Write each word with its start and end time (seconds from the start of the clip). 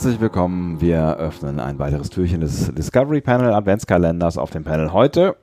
herzlich 0.00 0.20
willkommen. 0.22 0.80
Wir 0.80 1.18
öffnen 1.18 1.60
ein 1.60 1.78
weiteres 1.78 2.08
Türchen 2.08 2.40
des 2.40 2.74
Discovery 2.74 3.20
Panel 3.20 3.52
Adventskalenders 3.52 4.38
auf 4.38 4.48
dem 4.48 4.64
Panel 4.64 4.94
heute. 4.94 5.36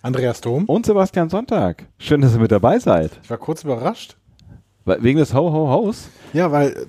Andreas 0.00 0.40
Dom. 0.40 0.64
Und 0.64 0.86
Sebastian 0.86 1.28
Sonntag. 1.28 1.84
Schön, 1.98 2.22
dass 2.22 2.32
ihr 2.32 2.40
mit 2.40 2.50
dabei 2.50 2.78
seid. 2.78 3.10
Ich 3.22 3.28
war 3.28 3.36
kurz 3.36 3.64
überrascht. 3.64 4.16
Wegen 4.86 5.18
des 5.18 5.34
Ho-Ho-Hos? 5.34 6.08
Ja, 6.32 6.50
weil, 6.50 6.86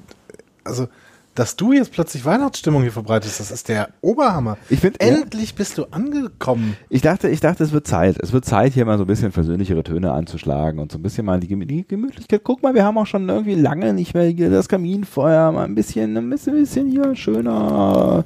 also, 0.64 0.88
dass 1.36 1.56
du 1.56 1.74
jetzt 1.74 1.92
plötzlich 1.92 2.26
Weihnachtsstimmung 2.26 2.84
hier 2.84 2.92
verbreitest, 2.92 3.40
das 3.40 3.52
ist 3.52 3.68
der 3.68 3.90
Oberhammer. 4.02 4.58
Ich 4.70 4.80
finde, 4.80 5.00
endlich 5.00 5.50
ja. 5.50 5.56
bist 5.58 5.78
du 5.78 5.86
angekommen. 5.86 6.78
Ich 6.90 7.02
dachte, 7.02 7.30
ich 7.30 7.40
dachte, 7.40 7.64
es 7.64 7.72
wird 7.72 7.88
Zeit. 7.88 8.18
Es 8.22 8.34
wird 8.34 8.46
Zeit, 8.46 8.74
hier 8.74 8.86
mal 8.86 8.98
so 8.98 9.04
ein 9.04 9.08
bisschen 9.08 9.32
versöhnlichere 9.32 9.84
Töne 9.84 10.12
anzuschlagen 10.12 10.80
und 10.80 10.92
so 10.92 11.00
ein 11.00 11.02
bisschen 11.02 11.26
mal 11.26 11.40
die, 11.40 11.48
die 11.66 11.88
Gemütlichkeit. 11.88 12.42
Guck 12.44 12.62
mal, 12.62 12.76
wir 12.76 12.84
haben 12.84 12.98
auch 12.98 13.08
schon 13.08 13.28
irgendwie 13.28 13.56
lange 13.56 13.94
nicht 13.94 14.14
mehr 14.14 14.32
das 14.34 14.70
Kaminfeuer, 14.70 15.52
mal 15.52 15.66
ein 15.66 15.76
bisschen, 15.76 16.16
ein 16.16 16.30
bisschen, 16.30 16.56
ein 16.56 16.62
bisschen 16.62 16.90
hier 16.90 17.16
schöner, 17.16 18.24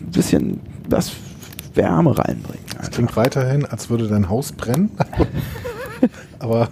ein 0.00 0.10
bisschen 0.10 0.60
was 0.88 1.12
Wärme 1.74 2.18
reinbringen. 2.18 2.64
Es 2.80 2.90
klingt 2.90 3.16
weiterhin, 3.16 3.64
als 3.66 3.88
würde 3.88 4.08
dein 4.08 4.28
Haus 4.28 4.52
brennen. 4.52 4.90
Aber 6.38 6.68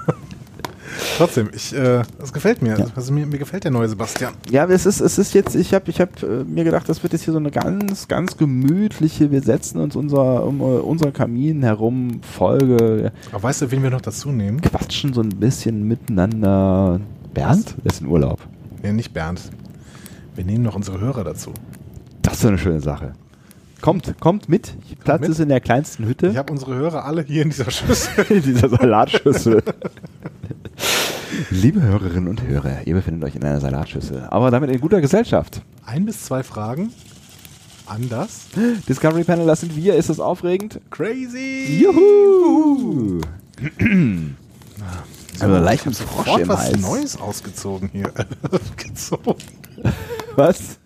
Trotzdem, 1.16 1.50
ich, 1.54 1.74
äh, 1.74 2.02
das 2.18 2.32
gefällt 2.32 2.62
mir. 2.62 2.78
Ja. 2.78 2.86
Also 2.94 3.12
mir. 3.12 3.26
Mir 3.26 3.38
gefällt 3.38 3.64
der 3.64 3.70
neue 3.70 3.88
Sebastian. 3.88 4.34
Ja, 4.50 4.64
es 4.66 4.86
ist, 4.86 5.00
es 5.00 5.18
ist 5.18 5.34
jetzt, 5.34 5.54
ich 5.54 5.74
habe 5.74 5.90
ich 5.90 6.00
hab, 6.00 6.22
äh, 6.22 6.44
mir 6.44 6.64
gedacht, 6.64 6.88
das 6.88 7.02
wird 7.02 7.12
jetzt 7.12 7.24
hier 7.24 7.32
so 7.32 7.38
eine 7.38 7.50
ganz, 7.50 8.08
ganz 8.08 8.36
gemütliche, 8.36 9.30
wir 9.30 9.42
setzen 9.42 9.80
uns 9.80 9.96
unser, 9.96 10.44
um 10.44 10.60
uh, 10.60 10.78
unser 10.80 11.12
Kamin 11.12 11.62
herum 11.62 12.20
Folge. 12.22 13.12
Aber 13.32 13.42
weißt 13.42 13.62
du, 13.62 13.70
wen 13.70 13.82
wir 13.82 13.90
noch 13.90 14.00
dazu 14.00 14.30
nehmen? 14.30 14.60
Quatschen 14.60 15.12
so 15.12 15.20
ein 15.20 15.30
bisschen 15.30 15.86
miteinander. 15.86 17.00
Bernd? 17.32 17.74
ist 17.84 18.00
in 18.00 18.06
Urlaub. 18.06 18.40
Nee, 18.82 18.92
nicht 18.92 19.12
Bernd. 19.12 19.40
Wir 20.34 20.44
nehmen 20.44 20.62
noch 20.62 20.76
unsere 20.76 21.00
Hörer 21.00 21.24
dazu. 21.24 21.52
Das 22.22 22.34
ist 22.34 22.46
eine 22.46 22.58
schöne 22.58 22.80
Sache. 22.80 23.12
Kommt, 23.84 24.18
kommt 24.18 24.48
mit. 24.48 24.72
Platz 25.04 25.20
mit. 25.20 25.28
ist 25.28 25.40
in 25.40 25.50
der 25.50 25.60
kleinsten 25.60 26.06
Hütte. 26.06 26.28
Ich 26.28 26.38
habe 26.38 26.50
unsere 26.50 26.74
Hörer 26.74 27.04
alle 27.04 27.20
hier 27.22 27.42
in 27.42 27.50
dieser 27.50 27.70
Schüssel. 27.70 28.24
in 28.30 28.40
dieser 28.40 28.70
Salatschüssel. 28.70 29.62
Liebe 31.50 31.82
Hörerinnen 31.82 32.28
und 32.28 32.40
Hörer, 32.42 32.86
ihr 32.86 32.94
befindet 32.94 33.28
euch 33.28 33.36
in 33.36 33.44
einer 33.44 33.60
Salatschüssel, 33.60 34.26
aber 34.30 34.50
damit 34.50 34.70
in 34.70 34.80
guter 34.80 35.02
Gesellschaft. 35.02 35.60
Ein 35.84 36.06
bis 36.06 36.24
zwei 36.24 36.42
Fragen. 36.42 36.94
Anders. 37.84 38.46
Discovery 38.88 39.22
Panel, 39.22 39.46
das 39.46 39.60
sind 39.60 39.76
wir. 39.76 39.96
Ist 39.96 40.08
das 40.08 40.18
aufregend? 40.18 40.80
Crazy! 40.88 41.82
Juhu! 41.82 43.20
so, 43.20 43.84
also 45.40 45.58
leicht 45.58 45.84
ich 45.84 45.98
Frosch 45.98 46.40
im 46.40 46.48
was 46.48 46.58
Hals. 46.60 46.80
Neues 46.80 47.20
ausgezogen 47.20 47.90
hier. 47.92 48.10
was? 50.36 50.78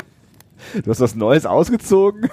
Du 0.82 0.90
hast 0.90 0.98
was 0.98 1.14
Neues 1.14 1.46
ausgezogen? 1.46 2.28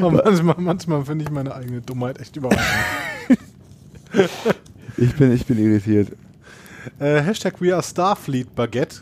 Manchmal, 0.00 0.54
manchmal 0.58 1.04
finde 1.04 1.24
ich 1.24 1.30
meine 1.30 1.54
eigene 1.54 1.80
Dummheit 1.80 2.20
echt 2.20 2.36
überraschend. 2.36 2.66
ich, 4.96 5.16
bin, 5.16 5.32
ich 5.32 5.46
bin 5.46 5.58
irritiert. 5.58 6.12
Äh, 6.98 7.20
Hashtag 7.20 7.60
We 7.60 7.74
Are 7.74 7.82
Starfleet 7.82 8.54
Baguette. 8.54 8.96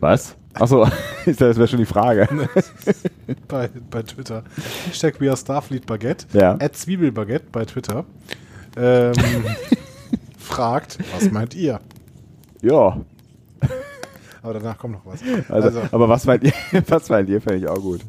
Was? 0.00 0.34
Achso, 0.54 0.86
das 1.26 1.40
wäre 1.40 1.68
schon 1.68 1.78
die 1.78 1.86
Frage. 1.86 2.28
bei, 3.48 3.70
bei 3.90 4.02
Twitter. 4.02 4.42
Hashtag 4.86 5.20
We 5.20 5.28
Are 5.28 5.36
Starfleet 5.36 5.86
Baguette. 5.86 6.26
Ja. 6.32 6.56
At 6.60 6.76
Zwiebelbaguette 6.76 7.46
bei 7.52 7.64
Twitter. 7.64 8.04
Ähm, 8.76 9.14
fragt, 10.38 10.98
was 11.14 11.30
meint 11.30 11.54
ihr? 11.54 11.80
Ja. 12.62 13.00
Aber 14.42 14.54
danach 14.54 14.78
kommt 14.78 14.94
noch 14.94 15.06
was. 15.06 15.20
Also, 15.48 15.68
also, 15.68 15.82
aber 15.92 16.08
was 16.08 16.24
meint 16.24 16.44
ihr? 16.44 16.52
Was 16.88 17.08
meint 17.08 17.28
ihr? 17.28 17.40
Fände 17.40 17.58
ich 17.58 17.68
auch 17.68 17.80
gut 17.80 18.00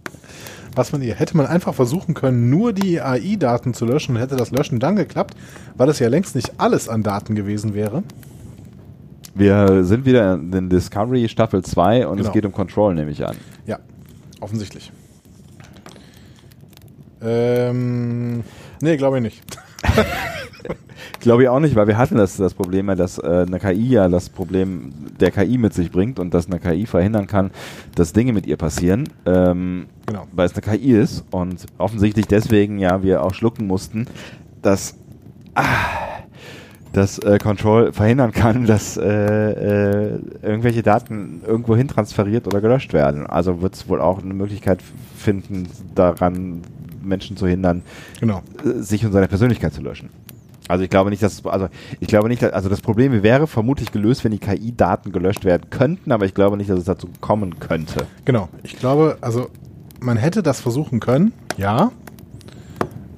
was 0.76 0.92
man 0.92 1.02
ihr 1.02 1.16
hätte 1.16 1.36
man 1.38 1.46
einfach 1.46 1.74
versuchen 1.74 2.14
können, 2.14 2.50
nur 2.50 2.74
die 2.74 3.02
AI-Daten 3.02 3.74
zu 3.74 3.86
löschen, 3.86 4.16
hätte 4.16 4.36
das 4.36 4.52
Löschen 4.52 4.80
dann 4.80 4.96
geklappt, 4.96 5.36
weil 5.76 5.88
das 5.88 6.00
ja 6.00 6.08
längst 6.08 6.36
nicht 6.36 6.54
alles 6.58 6.90
an 6.90 7.04
Daten 7.04 7.36
gewesen 7.36 7.74
wäre. 7.74 8.04
Wir 9.34 9.84
sind 9.84 10.06
wieder 10.06 10.34
in 10.34 10.70
Discovery 10.70 11.30
Staffel 11.30 11.64
2 11.64 12.08
und 12.08 12.18
genau. 12.18 12.28
es 12.28 12.34
geht 12.34 12.46
um 12.46 12.52
Control, 12.52 12.94
nehme 12.94 13.12
ich 13.12 13.26
an. 13.26 13.38
Ja, 13.66 13.80
offensichtlich. 14.42 14.92
Ähm, 17.22 18.44
nee, 18.82 18.98
glaube 18.98 19.18
ich 19.18 19.24
nicht. 19.24 19.42
Glaube 21.20 21.44
ich 21.44 21.50
auch 21.50 21.60
nicht, 21.60 21.76
weil 21.76 21.88
wir 21.88 21.98
hatten 21.98 22.18
das, 22.18 22.38
das 22.38 22.54
Problem 22.54 22.88
ja, 22.90 22.96
dass 22.96 23.18
äh, 23.18 23.46
eine 23.48 23.60
KI 23.60 23.90
ja 23.90 24.08
das 24.08 24.30
Problem 24.30 24.92
der 25.20 25.32
KI 25.32 25.58
mit 25.58 25.74
sich 25.74 25.92
bringt 25.92 26.20
und 26.20 26.34
dass 26.34 26.48
eine 26.48 26.60
KI 26.60 26.86
verhindern 26.86 27.28
kann, 27.28 27.52
dass 27.96 28.14
Dinge 28.14 28.34
mit 28.34 28.48
ihr 28.48 28.58
passieren, 28.58 29.10
ähm, 29.26 29.86
genau. 30.06 30.28
weil 30.32 30.48
es 30.48 30.54
eine 30.54 30.62
KI 30.62 30.94
ist 30.94 31.24
und 31.32 31.66
offensichtlich 31.78 32.28
deswegen 32.28 32.80
ja 32.80 33.04
wir 33.04 33.24
auch 33.24 33.34
schlucken 33.34 33.68
mussten, 33.68 34.08
dass 34.62 34.96
ah, 35.56 35.66
dass 36.94 37.20
äh, 37.20 37.38
Control 37.38 37.94
verhindern 37.94 38.32
kann, 38.32 38.66
dass 38.68 38.98
äh, 38.98 39.04
äh, 39.04 40.20
irgendwelche 40.42 40.84
Daten 40.84 41.42
irgendwo 41.46 41.76
hin 41.76 41.88
transferiert 41.88 42.48
oder 42.48 42.62
gelöscht 42.62 42.94
werden. 42.94 43.26
Also 43.26 43.62
wird 43.62 43.76
es 43.76 43.88
wohl 43.88 44.02
auch 44.02 44.22
eine 44.22 44.34
Möglichkeit 44.34 44.82
finden, 45.16 45.68
daran 45.96 46.62
Menschen 47.02 47.38
zu 47.38 47.48
hindern, 47.48 47.84
genau. 48.20 48.42
Äh, 48.64 48.82
sich 48.82 49.06
und 49.06 49.12
seine 49.12 49.28
Persönlichkeit 49.28 49.74
zu 49.74 49.82
löschen. 49.82 50.10
Also 50.68 50.84
ich 50.86 50.90
glaube 50.90 51.10
nicht, 51.10 51.22
dass 51.22 51.46
also 51.46 51.68
ich 52.00 52.08
glaube 52.08 52.30
nicht, 52.30 52.42
dass, 52.42 52.54
also 52.54 52.70
das 52.70 52.82
Problem 52.82 53.24
wäre 53.24 53.46
vermutlich 53.46 53.92
gelöst, 53.92 54.24
wenn 54.24 54.32
die 54.32 54.40
KI-Daten 54.40 55.12
gelöscht 55.12 55.44
werden 55.44 55.70
könnten, 55.70 56.12
aber 56.14 56.26
ich 56.26 56.34
glaube 56.34 56.56
nicht, 56.56 56.70
dass 56.70 56.80
es 56.80 56.86
dazu 56.86 57.10
kommen 57.20 57.60
könnte. 57.60 58.08
Genau. 58.24 58.48
Ich 58.64 58.78
glaube, 58.78 59.18
also 59.20 59.50
man 60.00 60.18
hätte 60.18 60.42
das 60.44 60.62
versuchen 60.62 61.00
können, 61.00 61.34
ja. 61.58 61.92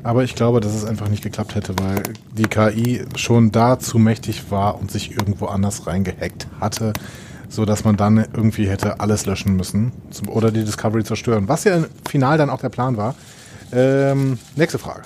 Aber 0.04 0.24
ich 0.24 0.36
glaube, 0.36 0.60
dass 0.60 0.74
es 0.74 0.84
einfach 0.84 1.08
nicht 1.08 1.24
geklappt 1.24 1.56
hätte, 1.56 1.76
weil 1.80 2.04
die 2.36 2.44
KI 2.44 3.06
schon 3.16 3.52
da 3.52 3.80
zu 3.80 4.00
mächtig 4.00 4.52
war 4.52 4.80
und 4.80 4.92
sich 4.92 5.12
irgendwo 5.12 5.46
anders 5.46 5.88
reingehackt 5.88 6.48
hatte, 6.60 6.92
so 7.48 7.64
dass 7.64 7.86
man 7.86 7.96
dann 7.96 8.18
irgendwie 8.34 8.68
hätte 8.68 9.00
alles 9.00 9.26
löschen 9.26 9.56
müssen 9.56 9.92
oder 10.28 10.52
die 10.52 10.66
Discovery 10.66 11.04
zerstören. 11.04 11.48
Was 11.48 11.64
ja 11.64 11.76
im 11.76 11.86
Final 12.10 12.38
dann 12.38 12.50
auch 12.50 12.60
der 12.60 12.70
Plan 12.70 12.98
war. 12.98 13.16
Ähm, 13.74 14.38
nächste 14.56 14.78
Frage 14.78 15.04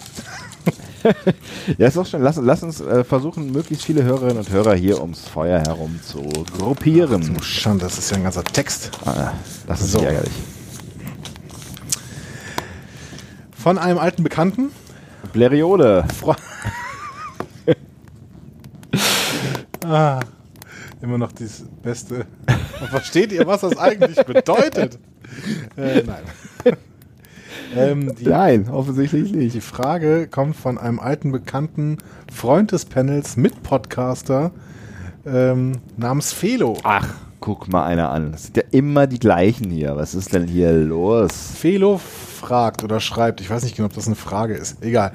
ja, 1.78 1.88
ist 1.88 1.98
auch 1.98 2.06
schon. 2.06 2.22
Lass, 2.22 2.38
lass 2.38 2.64
uns 2.64 2.82
äh, 2.82 3.04
versuchen, 3.04 3.52
möglichst 3.52 3.86
viele 3.86 4.04
Hörerinnen 4.04 4.38
und 4.40 4.50
Hörer 4.50 4.76
hier 4.76 5.00
ums 5.00 5.28
Feuer 5.28 5.60
herum 5.60 6.00
zu 6.02 6.22
gruppieren. 6.58 7.38
Ach, 7.40 7.44
schon, 7.44 7.80
das 7.80 7.98
ist 7.98 8.12
ja 8.12 8.18
ein 8.18 8.24
ganzer 8.24 8.44
Text. 8.44 8.92
Ah, 9.06 9.32
das 9.68 9.82
ist 9.82 9.92
so. 9.94 10.00
ärgerlich. 10.00 10.34
Von 13.56 13.78
einem 13.78 14.00
alten 14.00 14.24
Bekannten. 14.24 14.72
Bleriode. 15.34 16.06
ah, 19.86 20.20
immer 21.02 21.18
noch 21.18 21.32
das 21.32 21.64
Beste. 21.84 22.26
Versteht 22.90 23.32
ihr, 23.32 23.46
was 23.48 23.62
das 23.62 23.78
eigentlich 23.78 24.18
bedeutet? 24.26 25.00
Äh, 25.76 26.02
nein. 26.04 26.24
Ähm, 27.76 28.16
die, 28.16 28.26
Nein, 28.26 28.70
offensichtlich 28.70 29.34
nicht. 29.34 29.56
Die 29.56 29.62
Frage 29.62 30.28
kommt 30.28 30.56
von 30.56 30.78
einem 30.78 31.00
alten 31.00 31.32
bekannten 31.32 31.98
Freund 32.32 32.72
des 32.72 32.86
Panels, 32.86 33.38
Mitpodcaster 33.38 34.52
ähm, 35.26 35.74
namens 35.98 36.34
Felo. 36.34 36.78
Ach, 36.84 37.16
guck 37.40 37.68
mal 37.68 37.86
einer 37.86 38.10
an. 38.12 38.32
Das 38.32 38.46
sind 38.46 38.58
ja 38.58 38.64
immer 38.72 39.08
die 39.08 39.20
gleichen 39.20 39.70
hier. 39.70 39.96
Was 39.96 40.16
ist 40.16 40.34
denn 40.34 40.48
hier 40.48 40.72
los? 40.74 41.32
Felo 41.56 41.98
fragt 41.98 42.84
oder 42.84 43.00
schreibt, 43.00 43.42
ich 43.42 43.50
weiß 43.50 43.64
nicht 43.64 43.76
genau, 43.76 43.88
ob 43.88 43.94
das 43.94 44.08
eine 44.08 44.16
Frage 44.16 44.54
ist. 44.54 44.84
Egal. 44.84 45.12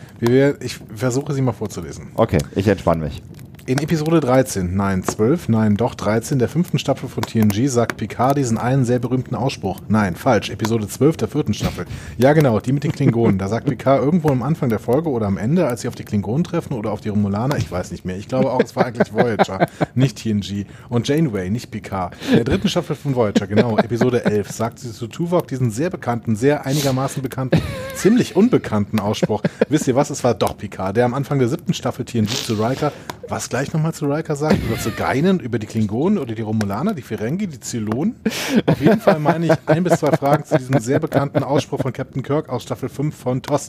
Ich 0.61 0.79
versuche 0.95 1.33
sie 1.33 1.43
mal 1.43 1.53
vorzulesen. 1.53 2.09
Okay, 2.15 2.39
ich 2.55 2.67
entspanne 2.69 3.05
mich. 3.05 3.23
In 3.65 3.79
Episode 3.79 4.19
13, 4.19 4.75
nein 4.75 5.05
12, 5.05 5.49
nein 5.49 5.77
doch 5.77 5.95
13 5.95 6.41
der 6.41 6.49
fünften 6.49 6.81
Staffel 6.81 7.09
von 7.09 7.23
TNG 7.23 7.69
sagt 7.69 7.97
Picard 7.97 8.37
diesen 8.37 8.59
einen 8.59 8.85
sehr 8.85 8.99
berühmten 8.99 9.37
Ausspruch. 9.37 9.81
Nein, 9.87 10.17
falsch, 10.17 10.51
Episode 10.51 10.89
12 10.89 11.19
der 11.19 11.29
vierten 11.29 11.55
Staffel. 11.55 11.85
Ja 12.19 12.33
genau, 12.33 12.59
die 12.59 12.73
mit 12.73 12.83
den 12.83 12.91
Klingonen. 12.91 13.39
Da 13.39 13.47
sagt 13.47 13.69
Picard 13.69 14.03
irgendwo 14.03 14.31
am 14.31 14.43
Anfang 14.43 14.69
der 14.69 14.81
Folge 14.81 15.09
oder 15.11 15.27
am 15.27 15.39
Ende, 15.39 15.69
als 15.69 15.83
sie 15.83 15.89
auf 15.89 15.95
die 15.95 16.03
Klingonen 16.03 16.43
treffen 16.43 16.73
oder 16.73 16.91
auf 16.91 17.03
die 17.03 17.11
Romulaner, 17.11 17.57
ich 17.57 17.71
weiß 17.71 17.93
nicht 17.93 18.05
mehr. 18.05 18.17
Ich 18.17 18.27
glaube 18.27 18.51
auch, 18.51 18.61
es 18.61 18.75
war 18.75 18.87
eigentlich 18.87 19.15
Voyager, 19.15 19.69
nicht 19.95 20.19
TNG. 20.19 20.67
Und 20.89 21.07
Janeway, 21.07 21.49
nicht 21.49 21.71
Picard. 21.71 22.17
In 22.31 22.37
der 22.39 22.45
dritten 22.45 22.69
Staffel 22.69 22.97
von 22.97 23.15
Voyager, 23.15 23.47
genau, 23.47 23.79
Episode 23.79 24.25
11, 24.25 24.51
sagt 24.51 24.81
sie 24.81 24.93
zu 24.93 25.07
Tuvok 25.07 25.47
diesen 25.47 25.71
sehr 25.71 25.91
bekannten, 25.91 26.35
sehr 26.35 26.67
einigermaßen 26.67 27.23
bekannten, 27.23 27.63
ziemlich 27.95 28.35
unbekannten 28.35 28.99
Ausspruch. 28.99 29.41
Wisst 29.69 29.87
ihr 29.87 29.95
was, 29.95 30.11
es 30.11 30.25
war 30.25 30.35
doch 30.35 30.59
Picard, 30.59 30.97
der 30.97 31.05
am 31.05 31.15
Anfang 31.15 31.39
der 31.39 31.47
siebten 31.47 31.75
Staffel 31.75 32.05
TNG 32.05 32.31
zu 32.45 32.55
Riker 32.55 32.91
was 33.33 33.49
gleich 33.53 33.71
nochmal 33.75 33.93
zu 33.93 34.07
Riker 34.07 34.35
sagt, 34.35 34.61
oder 34.67 34.81
zu 34.81 34.93
Geinen, 34.93 35.39
über 35.39 35.59
die 35.59 35.67
Klingonen 35.67 36.17
oder 36.17 36.35
die 36.35 36.41
Romulaner, 36.41 36.95
die 36.95 37.03
Ferengi, 37.03 37.47
die 37.47 37.61
Zylonen. 37.61 38.17
Auf 38.65 38.81
jeden 38.81 38.99
Fall 38.99 39.19
meine 39.19 39.45
ich 39.45 39.53
ein 39.67 39.85
bis 39.85 40.01
zwei 40.01 40.11
Fragen 40.13 40.47
zu 40.47 40.57
diesem 40.57 40.79
sehr 40.79 40.99
bekannten 40.99 41.43
Ausspruch 41.43 41.83
von 41.83 41.93
Captain 41.93 42.23
Kirk 42.23 42.49
aus 42.49 42.63
Staffel 42.63 42.89
5 42.89 43.15
von 43.15 43.43
TOS. 43.43 43.69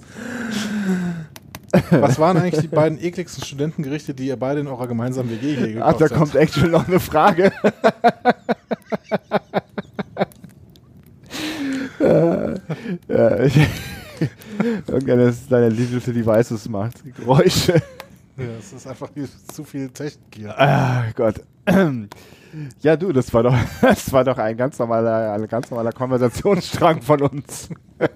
Was 1.90 2.18
waren 2.18 2.38
eigentlich 2.38 2.62
die 2.62 2.70
beiden 2.70 2.98
ekligsten 2.98 3.44
Studentengerichte, 3.44 4.14
die 4.14 4.28
ihr 4.28 4.38
beide 4.38 4.62
in 4.62 4.68
eurer 4.68 4.88
gemeinsamen 4.88 5.30
WG 5.30 5.54
hier 5.54 5.74
gekauft 5.74 5.86
habt? 5.86 6.02
Ach, 6.02 6.10
da 6.10 6.16
kommt 6.18 6.36
echt 6.36 6.54
schon 6.54 6.72
noch 6.72 6.88
eine 6.88 7.02
Frage. 7.02 7.52
äh, 12.00 12.54
ja, 13.14 13.40
ich, 13.42 13.60
irgendeines 14.88 15.46
deiner 15.50 15.72
Digital 15.72 16.14
Devices 16.14 16.70
macht 16.70 17.04
Geräusche. 17.18 17.82
Ja, 18.38 18.46
es 18.60 18.74
ist 18.74 18.88
einfach 18.88 19.10
zu 19.54 19.64
viel 19.64 19.90
Technik 19.90 20.36
hier. 20.36 20.60
Ah, 20.60 21.06
Gott. 21.16 21.42
Ja, 22.82 22.96
du, 22.96 23.12
das 23.12 23.34
war 23.34 23.42
doch, 23.42 23.56
das 23.82 24.14
war 24.14 24.24
doch 24.24 24.38
ein 24.38 24.56
ganz 24.56 24.78
normaler, 24.78 25.34
ein 25.34 25.48
ganz 25.48 25.72
normaler 25.72 25.92
Konversationsstrang 25.92 27.02
von 27.02 27.24
uns. 27.24 27.68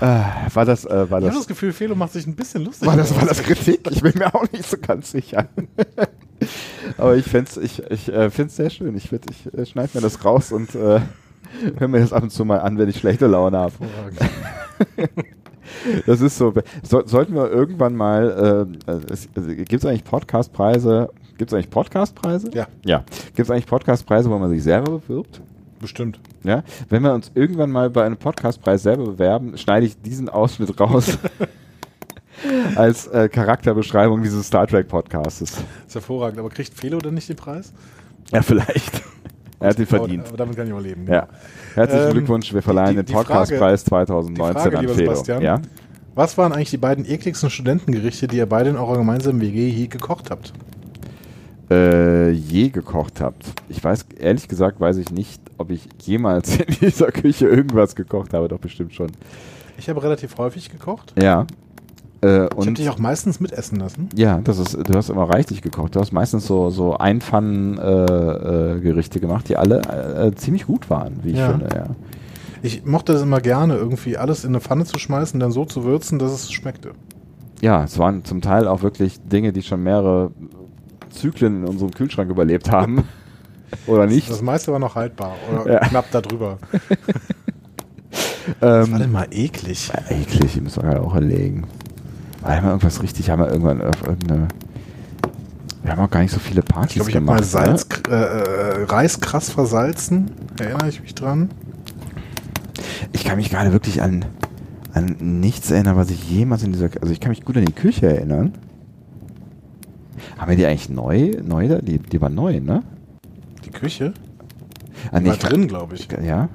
ah, 0.00 0.46
war 0.52 0.66
das, 0.66 0.84
äh, 0.84 1.10
war 1.10 1.20
Ich 1.20 1.24
das, 1.24 1.30
habe 1.30 1.38
das 1.38 1.46
Gefühl, 1.46 1.72
Felo 1.72 1.94
macht 1.94 2.12
sich 2.12 2.26
ein 2.26 2.34
bisschen 2.34 2.64
lustig. 2.64 2.86
war 2.86 2.98
das, 2.98 3.16
war 3.16 3.24
das 3.26 3.42
Kritik? 3.42 3.88
Ich 3.90 4.02
bin 4.02 4.12
mir 4.18 4.34
auch 4.34 4.44
nicht 4.52 4.68
so 4.68 4.76
ganz 4.76 5.10
sicher. 5.10 5.48
Aber 6.98 7.16
ich 7.16 7.24
find's, 7.24 7.56
ich, 7.56 7.82
ich 7.90 8.12
äh, 8.12 8.28
find's 8.30 8.56
sehr 8.56 8.68
schön. 8.68 8.94
Ich, 8.94 9.06
würd- 9.10 9.30
ich 9.30 9.54
äh, 9.54 9.64
schneide 9.64 9.92
mir 9.94 10.02
das 10.02 10.22
raus 10.24 10.52
und 10.52 10.74
äh, 10.74 11.00
höre 11.78 11.88
mir 11.88 12.00
das 12.00 12.12
ab 12.12 12.24
und 12.24 12.30
zu 12.30 12.44
mal 12.44 12.60
an, 12.60 12.76
wenn 12.76 12.90
ich 12.90 12.98
schlechte 12.98 13.26
Laune 13.26 13.56
habe. 13.58 13.72
Das 16.06 16.20
ist 16.20 16.38
so. 16.38 16.52
So, 16.82 17.06
sollten 17.06 17.34
wir 17.34 17.50
irgendwann 17.50 17.94
mal, 17.94 18.68
äh, 18.86 18.92
es, 19.12 19.28
also, 19.36 19.48
gibt 19.48 19.72
es 19.72 19.86
eigentlich 19.86 20.04
Podcastpreise? 20.04 21.10
Gibt 21.36 21.50
es 21.50 21.54
eigentlich 21.54 21.70
Podcastpreise? 21.70 22.50
Ja. 22.54 22.66
Ja. 22.84 23.04
Gibt 23.26 23.40
es 23.40 23.50
eigentlich 23.50 23.66
Podcastpreise, 23.66 24.30
wo 24.30 24.38
man 24.38 24.50
sich 24.50 24.62
selber 24.62 24.98
bewirbt? 24.98 25.40
Bestimmt. 25.80 26.18
Ja. 26.44 26.62
Wenn 26.88 27.02
wir 27.02 27.12
uns 27.12 27.30
irgendwann 27.34 27.70
mal 27.70 27.90
bei 27.90 28.04
einem 28.04 28.16
Podcastpreis 28.16 28.82
selber 28.82 29.04
bewerben, 29.04 29.58
schneide 29.58 29.86
ich 29.86 30.00
diesen 30.00 30.28
Ausschnitt 30.28 30.78
raus. 30.80 31.18
als 32.76 33.06
äh, 33.08 33.28
Charakterbeschreibung 33.28 34.22
dieses 34.22 34.46
Star 34.46 34.66
Trek 34.66 34.88
Podcastes. 34.88 35.52
ist 35.86 35.94
hervorragend. 35.94 36.38
Aber 36.38 36.50
kriegt 36.50 36.74
Felo 36.74 36.98
dann 36.98 37.14
nicht 37.14 37.28
den 37.28 37.36
Preis? 37.36 37.72
Ja, 38.30 38.42
vielleicht. 38.42 39.02
Er 39.64 39.70
hat 39.70 39.78
ihn 39.78 39.86
verdient. 39.86 40.28
Aber, 40.28 40.36
damit 40.36 40.56
kann 40.56 40.66
ich 40.66 40.72
auch 40.72 40.80
leben. 40.80 41.06
Ja. 41.08 41.26
Herzlichen 41.74 42.06
Ähm, 42.06 42.12
Glückwunsch, 42.12 42.52
wir 42.54 42.62
verleihen 42.62 42.90
die- 42.90 42.96
den 42.96 43.06
die 43.06 43.12
Frage- 43.12 43.26
Podcastpreis 43.28 43.84
2019 43.84 44.54
die 44.54 44.70
Frage, 44.70 44.78
an. 44.78 44.88
Sebastian. 44.96 45.42
Ja? 45.42 45.60
Was 46.14 46.38
waren 46.38 46.52
eigentlich 46.52 46.70
die 46.70 46.76
beiden 46.76 47.04
ekligsten 47.04 47.50
Studentengerichte, 47.50 48.28
die 48.28 48.36
ihr 48.36 48.46
beide 48.46 48.70
in 48.70 48.76
eurer 48.76 48.98
gemeinsamen 48.98 49.40
WG 49.40 49.68
je 49.68 49.86
gekocht 49.88 50.30
habt? 50.30 50.52
äh, 51.70 52.30
je 52.30 52.68
gekocht 52.68 53.20
habt. 53.22 53.46
Ich 53.70 53.82
weiß, 53.82 54.04
ehrlich 54.18 54.48
gesagt, 54.48 54.80
weiß 54.80 54.98
ich 54.98 55.10
nicht, 55.10 55.40
ob 55.56 55.70
ich 55.70 55.88
jemals 56.02 56.58
in 56.58 56.66
dieser 56.80 57.10
Küche 57.10 57.48
irgendwas 57.48 57.96
gekocht 57.96 58.34
habe, 58.34 58.48
doch 58.48 58.58
bestimmt 58.58 58.92
schon. 58.94 59.10
Ich 59.78 59.88
habe 59.88 60.02
relativ 60.02 60.36
häufig 60.38 60.70
gekocht. 60.70 61.14
Ja. 61.20 61.46
Äh, 62.24 62.44
Ich 62.46 62.50
habe 62.66 62.72
dich 62.72 62.88
auch 62.88 62.98
meistens 62.98 63.40
mitessen 63.40 63.78
lassen. 63.78 64.08
ja, 64.14 64.40
das 64.42 64.58
ist, 64.58 64.74
du 64.74 64.94
hast 64.94 65.10
immer 65.10 65.28
reichlich 65.28 65.60
gekocht. 65.62 65.94
Du 65.96 66.00
hast 66.00 66.12
meistens 66.12 66.46
so, 66.46 66.70
so 66.70 66.96
Einpfannen-Gerichte 66.96 68.76
äh, 68.78 68.80
Gerichte 68.80 69.20
gemacht, 69.20 69.48
die 69.48 69.56
alle 69.56 69.80
äh, 69.80 70.34
ziemlich 70.34 70.66
gut 70.66 70.88
waren, 70.90 71.18
wie 71.22 71.30
ich 71.32 71.38
Ja. 71.38 71.50
finde, 71.50 71.68
ja. 71.74 71.86
Ich 72.62 72.84
mochte 72.86 73.12
das 73.12 73.20
immer 73.22 73.40
gerne, 73.42 73.76
irgendwie 73.76 74.16
alles 74.16 74.42
in 74.44 74.50
eine 74.52 74.60
Pfanne 74.60 74.86
zu 74.86 74.98
schmeißen, 74.98 75.38
dann 75.38 75.52
so 75.52 75.66
zu 75.66 75.84
würzen, 75.84 76.18
dass 76.18 76.32
es 76.32 76.50
schmeckte. 76.50 76.92
Ja, 77.60 77.84
es 77.84 77.98
waren 77.98 78.24
zum 78.24 78.40
Teil 78.40 78.66
auch 78.68 78.82
wirklich 78.82 79.20
Dinge, 79.20 79.52
die 79.52 79.62
schon 79.62 79.82
mehrere 79.82 80.30
Zyklen 81.10 81.62
in 81.62 81.68
unserem 81.68 81.92
Kühlschrank 81.92 82.30
überlebt 82.30 82.70
haben. 82.70 83.04
Oder 83.86 84.06
nicht? 84.06 84.30
Das 84.30 84.40
meiste 84.40 84.72
war 84.72 84.78
noch 84.78 84.94
haltbar 84.94 85.34
oder 85.50 85.70
Ja. 85.72 85.78
knapp 85.80 86.10
darüber. 86.10 86.58
Was 88.60 88.60
war 88.60 88.82
Ähm, 88.84 88.98
denn 88.98 89.12
mal 89.12 89.26
eklig? 89.30 89.90
eklig, 90.08 90.52
die 90.54 90.60
müssen 90.60 90.82
wir 90.82 90.90
gerade 90.90 91.02
auch 91.02 91.14
erlegen. 91.14 91.64
War 92.44 92.58
immer 92.58 92.68
irgendwas 92.68 93.02
richtig, 93.02 93.30
haben 93.30 93.40
wir 93.40 93.48
irgendwann 93.50 93.80
auf 93.82 94.02
irgendeine. 94.06 94.48
Wir 95.82 95.92
haben 95.92 96.00
auch 96.00 96.10
gar 96.10 96.20
nicht 96.20 96.30
so 96.32 96.38
viele 96.40 96.62
Partys 96.62 96.90
Ich 96.92 96.94
glaube, 96.96 97.10
ich 97.10 97.16
habe 97.16 97.24
gemacht. 97.26 97.40
mal 97.40 97.44
Salz, 97.46 97.86
äh, 98.08 98.12
äh, 98.12 98.84
Reis 98.84 99.20
krass 99.20 99.50
versalzen. 99.50 100.30
Erinnere 100.58 100.88
ich 100.88 101.00
mich 101.02 101.14
dran? 101.14 101.40
Ne? 101.40 101.48
Ich 103.12 103.24
kann 103.24 103.36
mich 103.36 103.50
gerade 103.50 103.72
wirklich 103.72 104.00
an, 104.02 104.24
an 104.94 105.16
nichts 105.40 105.70
erinnern, 105.70 105.96
was 105.96 106.10
ich 106.10 106.30
jemals 106.30 106.62
in 106.62 106.72
dieser. 106.72 106.88
Also 107.00 107.12
ich 107.12 107.20
kann 107.20 107.30
mich 107.30 107.44
gut 107.44 107.56
an 107.56 107.64
die 107.64 107.72
Küche 107.72 108.06
erinnern. 108.06 108.52
Haben 110.38 110.50
wir 110.50 110.56
die 110.56 110.66
eigentlich 110.66 110.88
neu? 110.90 111.32
Neu 111.44 111.68
da? 111.68 111.78
Die, 111.80 111.98
die 111.98 112.20
war 112.20 112.28
neu, 112.30 112.60
ne? 112.60 112.82
Die 113.64 113.70
Küche? 113.70 114.12
Ah, 115.12 115.18
Die 115.18 115.24
nee, 115.24 115.28
war 115.30 115.34
ich- 115.36 115.40
drin, 115.42 115.68
glaube 115.68 115.94
ich. 115.96 116.08
Ja. 116.24 116.48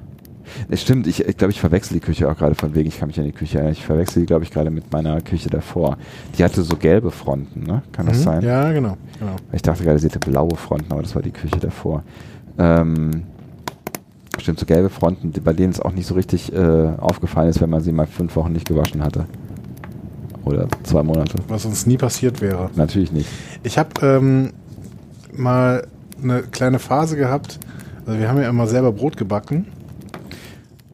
Es 0.68 0.82
stimmt, 0.82 1.06
ich, 1.06 1.24
ich 1.26 1.36
glaube, 1.36 1.50
ich 1.52 1.60
verwechsel 1.60 1.94
die 1.94 2.00
Küche 2.00 2.30
auch 2.30 2.36
gerade 2.36 2.54
von 2.54 2.74
wegen, 2.74 2.88
ich 2.88 2.98
kann 2.98 3.08
mich 3.08 3.18
an 3.18 3.24
die 3.26 3.32
Küche 3.32 3.58
erinnern. 3.58 3.72
Ich 3.72 3.84
verwechsel 3.84 4.20
die, 4.22 4.26
glaube 4.26 4.44
ich, 4.44 4.50
gerade 4.50 4.70
mit 4.70 4.92
meiner 4.92 5.20
Küche 5.20 5.50
davor. 5.50 5.96
Die 6.38 6.44
hatte 6.44 6.62
so 6.62 6.76
gelbe 6.76 7.10
Fronten, 7.10 7.64
ne? 7.64 7.82
Kann 7.92 8.06
das 8.06 8.18
Mhm. 8.18 8.22
sein? 8.22 8.42
Ja, 8.42 8.72
genau. 8.72 8.96
genau. 9.18 9.36
Ich 9.52 9.62
dachte 9.62 9.84
gerade, 9.84 9.98
sie 9.98 10.06
hätte 10.08 10.18
blaue 10.18 10.56
Fronten, 10.56 10.92
aber 10.92 11.02
das 11.02 11.14
war 11.14 11.22
die 11.22 11.30
Küche 11.32 11.58
davor. 11.58 12.02
Ähm, 12.58 13.22
stimmt, 14.38 14.58
so 14.58 14.66
gelbe 14.66 14.90
Fronten, 14.90 15.32
bei 15.42 15.52
denen 15.52 15.72
es 15.72 15.80
auch 15.80 15.92
nicht 15.92 16.06
so 16.06 16.14
richtig 16.14 16.52
äh, 16.52 16.58
aufgefallen 16.98 17.48
ist, 17.48 17.60
wenn 17.60 17.70
man 17.70 17.80
sie 17.80 17.92
mal 17.92 18.06
fünf 18.06 18.36
Wochen 18.36 18.52
nicht 18.52 18.66
gewaschen 18.68 19.02
hatte. 19.02 19.26
Oder 20.44 20.66
zwei 20.84 21.02
Monate. 21.02 21.34
Was 21.48 21.64
uns 21.66 21.86
nie 21.86 21.96
passiert 21.98 22.40
wäre. 22.40 22.70
Natürlich 22.74 23.12
nicht. 23.12 23.28
Ich 23.62 23.76
habe 23.78 23.90
ähm, 24.02 24.52
mal 25.36 25.86
eine 26.22 26.42
kleine 26.42 26.78
Phase 26.78 27.16
gehabt. 27.16 27.58
Also 28.06 28.18
wir 28.18 28.28
haben 28.28 28.40
ja 28.40 28.48
immer 28.48 28.66
selber 28.66 28.90
Brot 28.92 29.16
gebacken. 29.18 29.66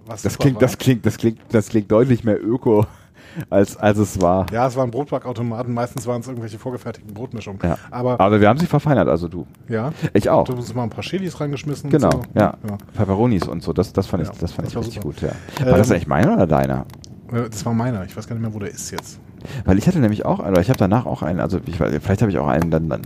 Was 0.06 0.22
Das 0.22 0.38
klingt, 0.38 0.56
war. 0.56 0.60
das 0.60 0.78
klingt, 0.78 1.04
das 1.04 1.18
klingt, 1.18 1.38
das 1.50 1.68
klingt 1.68 1.90
deutlich 1.90 2.22
mehr 2.24 2.42
öko, 2.42 2.86
als, 3.50 3.76
als 3.76 3.98
es 3.98 4.20
war. 4.20 4.46
Ja, 4.52 4.66
es 4.66 4.76
waren 4.76 4.90
Brotbackautomaten. 4.90 5.74
Meistens 5.74 6.06
waren 6.06 6.20
es 6.20 6.28
irgendwelche 6.28 6.58
vorgefertigten 6.58 7.12
Brotmischungen. 7.12 7.60
Ja. 7.62 7.76
Aber 7.90 8.18
Aber 8.20 8.40
wir 8.40 8.48
haben 8.48 8.58
sie 8.58 8.66
verfeinert, 8.66 9.08
also 9.08 9.28
du. 9.28 9.46
ja, 9.68 9.92
Ich 10.14 10.30
auch. 10.30 10.44
du 10.44 10.52
hast 10.52 10.60
uns 10.60 10.74
mal 10.74 10.84
ein 10.84 10.90
paar 10.90 11.02
Chilis 11.02 11.40
reingeschmissen. 11.40 11.90
Genau, 11.90 12.10
so. 12.10 12.22
ja. 12.34 12.56
Pepperonis 12.94 13.48
und 13.48 13.62
so, 13.62 13.72
das, 13.72 13.92
das 13.92 14.06
fand 14.06 14.24
Ja, 14.24 14.30
ich, 14.32 14.38
das 14.38 14.52
fand 14.52 14.66
das 14.66 14.72
ich 14.74 14.78
richtig 14.78 14.94
super. 15.02 15.06
gut, 15.08 15.22
ja. 15.22 15.66
War 15.70 15.76
das 15.78 15.88
Ähm, 15.88 15.94
eigentlich 15.94 16.06
meiner 16.06 16.34
oder 16.34 16.46
deiner? 16.46 16.86
Äh, 17.32 17.48
Das 17.50 17.64
war 17.66 17.74
meiner. 17.74 18.04
Ich 18.04 18.16
weiß 18.16 18.26
gar 18.28 18.36
nicht 18.36 18.42
mehr, 18.42 18.54
wo 18.54 18.58
der 18.60 18.70
ist 18.70 18.90
jetzt. 18.92 19.18
Weil 19.64 19.78
ich 19.78 19.86
hatte 19.86 19.98
nämlich 19.98 20.24
auch, 20.24 20.38
oder 20.38 20.60
ich 20.60 20.68
habe 20.68 20.78
danach 20.78 21.06
auch 21.06 21.22
einen, 21.22 21.40
also 21.40 21.60
ich, 21.66 21.76
vielleicht 21.76 22.22
habe 22.22 22.30
ich 22.30 22.38
auch 22.38 22.48
einen 22.48 22.70
dann, 22.70 22.88
dann 22.88 23.00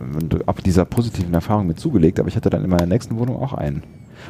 ab 0.47 0.63
dieser 0.63 0.85
positiven 0.85 1.35
Erfahrung 1.35 1.67
mit 1.67 1.79
zugelegt, 1.79 2.19
aber 2.19 2.29
ich 2.29 2.37
hatte 2.37 2.51
dann 2.51 2.65
in 2.65 2.71
meiner 2.71 2.87
nächsten 2.87 3.19
Wohnung 3.19 3.37
auch 3.37 3.55
einen. 3.55 3.83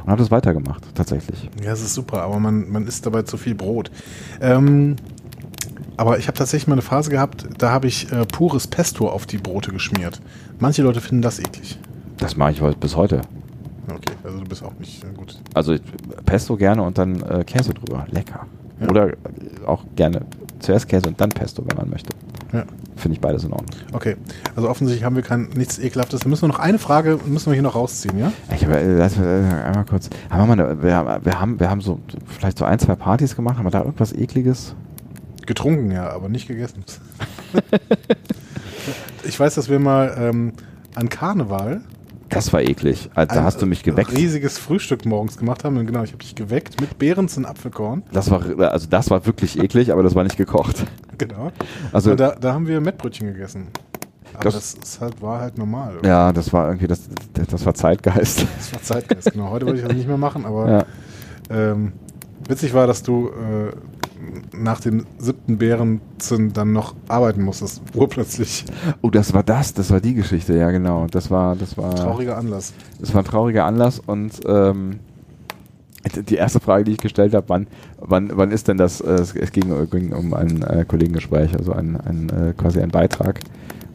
Und 0.04 0.10
habe 0.10 0.22
das 0.22 0.30
weitergemacht, 0.30 0.84
tatsächlich. 0.94 1.50
Ja, 1.64 1.72
es 1.72 1.82
ist 1.82 1.94
super, 1.94 2.22
aber 2.22 2.38
man, 2.38 2.70
man 2.70 2.86
isst 2.86 3.06
dabei 3.06 3.22
zu 3.22 3.36
viel 3.36 3.54
Brot. 3.54 3.90
Ähm, 4.40 4.96
aber 5.96 6.18
ich 6.18 6.28
habe 6.28 6.38
tatsächlich 6.38 6.68
mal 6.68 6.74
eine 6.74 6.82
Phase 6.82 7.10
gehabt, 7.10 7.46
da 7.58 7.70
habe 7.70 7.86
ich 7.86 8.10
äh, 8.12 8.24
pures 8.24 8.66
Pesto 8.66 9.08
auf 9.08 9.26
die 9.26 9.38
Brote 9.38 9.72
geschmiert. 9.72 10.20
Manche 10.58 10.82
Leute 10.82 11.00
finden 11.00 11.22
das 11.22 11.38
eklig. 11.38 11.78
Das 12.18 12.36
mache 12.36 12.52
ich 12.52 12.60
heute 12.60 12.78
bis 12.78 12.96
heute. 12.96 13.22
Okay, 13.88 14.14
also 14.24 14.38
du 14.38 14.44
bist 14.44 14.62
auch 14.62 14.72
nicht 14.78 15.04
äh, 15.04 15.08
gut. 15.16 15.38
Also 15.54 15.74
Pesto 16.24 16.56
gerne 16.56 16.82
und 16.82 16.96
dann 16.96 17.22
äh, 17.22 17.44
Käse 17.44 17.74
drüber. 17.74 18.06
Lecker. 18.10 18.46
Ja. 18.80 18.88
Oder 18.88 19.08
äh, 19.08 19.14
auch 19.66 19.84
gerne 19.96 20.22
zuerst 20.60 20.88
Käse 20.88 21.08
und 21.08 21.20
dann 21.20 21.30
Pesto, 21.30 21.64
wenn 21.68 21.76
man 21.76 21.90
möchte. 21.90 22.10
Ja. 22.52 22.64
Finde 22.96 23.14
ich 23.14 23.20
beides 23.20 23.44
in 23.44 23.52
Ordnung. 23.52 23.70
Okay, 23.92 24.16
also 24.56 24.68
offensichtlich 24.68 25.04
haben 25.04 25.16
wir 25.16 25.22
kein 25.22 25.48
nichts 25.56 25.78
ekelhaftes. 25.78 26.20
Da 26.20 26.28
müssen 26.28 26.42
wir 26.42 26.48
noch 26.48 26.58
eine 26.58 26.78
Frage 26.78 27.18
müssen 27.26 27.46
wir 27.46 27.54
hier 27.54 27.62
noch 27.62 27.74
rausziehen, 27.74 28.18
ja? 28.18 28.32
Ich 28.54 28.64
habe, 28.64 28.78
äh, 28.78 28.96
lass, 28.98 29.16
äh, 29.18 29.20
einmal 29.20 29.84
kurz. 29.88 30.10
Haben 30.30 30.48
wir, 30.48 30.56
mal 30.56 30.82
wir, 30.82 30.94
haben- 30.94 31.24
wir, 31.24 31.40
haben, 31.40 31.60
wir 31.60 31.70
haben 31.70 31.80
so 31.80 32.00
vielleicht 32.26 32.58
so 32.58 32.64
ein, 32.64 32.78
zwei 32.78 32.94
Partys 32.96 33.34
gemacht. 33.36 33.56
Haben 33.58 33.64
wir 33.66 33.70
da 33.70 33.80
irgendwas 33.80 34.12
ekliges? 34.12 34.74
Getrunken, 35.46 35.90
ja, 35.90 36.10
aber 36.10 36.28
nicht 36.28 36.46
gegessen. 36.46 36.84
ich 39.24 39.38
weiß, 39.38 39.54
dass 39.54 39.68
wir 39.68 39.78
mal 39.78 40.14
ähm, 40.18 40.52
an 40.94 41.08
Karneval 41.08 41.80
Das 42.30 42.52
war 42.52 42.62
eklig. 42.62 43.10
Also, 43.14 43.34
da 43.34 43.42
hast 43.44 43.60
du 43.60 43.66
mich 43.66 43.82
geweckt. 43.82 44.12
riesiges 44.16 44.56
Frühstück 44.58 45.04
morgens 45.04 45.36
gemacht 45.36 45.64
haben. 45.64 45.76
Und 45.76 45.86
genau, 45.86 46.02
ich 46.02 46.10
habe 46.12 46.18
dich 46.22 46.34
geweckt 46.34 46.80
mit 46.80 46.98
Beerens 46.98 47.36
und 47.36 47.44
Apfelkorn. 47.44 48.02
Das 48.12 48.30
war, 48.30 48.42
also 48.72 48.86
das 48.88 49.10
war 49.10 49.26
wirklich 49.26 49.58
eklig, 49.58 49.92
aber 49.92 50.02
das 50.02 50.14
war 50.14 50.24
nicht 50.24 50.36
gekocht. 50.36 50.84
Genau. 51.18 51.52
Also 51.92 52.14
da, 52.14 52.30
da 52.34 52.54
haben 52.54 52.66
wir 52.66 52.80
Mettbrötchen 52.80 53.26
gegessen. 53.26 53.66
Aber 54.32 54.44
das, 54.44 54.54
Das- 54.54 54.74
ist 54.74 55.00
halt, 55.02 55.20
war 55.20 55.38
halt 55.42 55.58
normal. 55.58 55.98
ja, 56.02 56.32
das 56.32 56.50
war 56.50 56.66
irgendwie, 56.68 56.86
das, 56.86 57.02
das, 57.34 57.46
das 57.48 57.66
war 57.66 57.74
Zeitgeist. 57.74 58.46
Das 58.56 58.72
war 58.72 58.82
Zeitgeist, 58.82 59.30
genau. 59.32 59.50
Heute 59.50 59.66
würde 59.66 59.80
ich 59.80 59.84
das 59.86 59.94
nicht 59.94 60.08
mehr 60.08 60.16
machen, 60.16 60.46
aber 60.46 60.70
Ja. 60.70 60.84
ähm, 61.72 61.92
witzig 62.48 62.72
war, 62.72 62.86
dass 62.86 63.02
du 63.02 63.28
äh, 63.28 63.70
nach 64.56 64.80
dem 64.80 65.06
siebten 65.18 65.58
Bärenzen 65.58 66.52
dann 66.52 66.72
noch 66.72 66.94
arbeiten 67.08 67.42
musstest, 67.42 67.82
urplötzlich. 67.94 68.64
Oh, 69.02 69.10
das 69.10 69.32
war 69.32 69.42
das, 69.42 69.74
das 69.74 69.90
war 69.90 70.00
die 70.00 70.14
Geschichte, 70.14 70.56
ja 70.56 70.70
genau. 70.70 71.06
Das 71.10 71.30
war, 71.30 71.56
das 71.56 71.76
war, 71.76 71.94
Trauriger 71.94 72.36
Anlass. 72.36 72.72
das 73.00 73.14
war 73.14 73.22
ein 73.22 73.26
trauriger 73.26 73.64
Anlass 73.64 73.98
und 73.98 74.40
ähm, 74.46 75.00
die 76.28 76.36
erste 76.36 76.60
Frage, 76.60 76.84
die 76.84 76.92
ich 76.92 76.98
gestellt 76.98 77.34
habe, 77.34 77.48
wann, 77.48 77.66
wann, 77.98 78.30
wann 78.34 78.50
ist 78.50 78.68
denn 78.68 78.78
das? 78.78 79.00
Äh, 79.00 79.12
es, 79.12 79.34
ging, 79.52 79.88
ging 79.90 80.12
um 80.12 80.32
ein 80.34 80.62
äh, 80.62 80.84
Kollegengespräch, 80.86 81.54
also 81.56 81.72
ein, 81.72 81.96
ein 82.00 82.28
äh, 82.30 82.52
quasi 82.54 82.80
ein 82.80 82.90
Beitrag. 82.90 83.40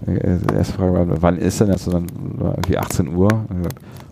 Äh, 0.06 0.38
Die 0.38 0.54
erste 0.54 0.74
Frage 0.74 0.94
war, 0.94 1.22
wann 1.22 1.38
ist 1.38 1.60
denn 1.62 1.70
das? 1.70 1.88
Und 1.88 1.94
dann 1.94 2.40
war 2.40 2.52
irgendwie 2.52 2.78
18 2.78 3.16
Uhr. 3.16 3.30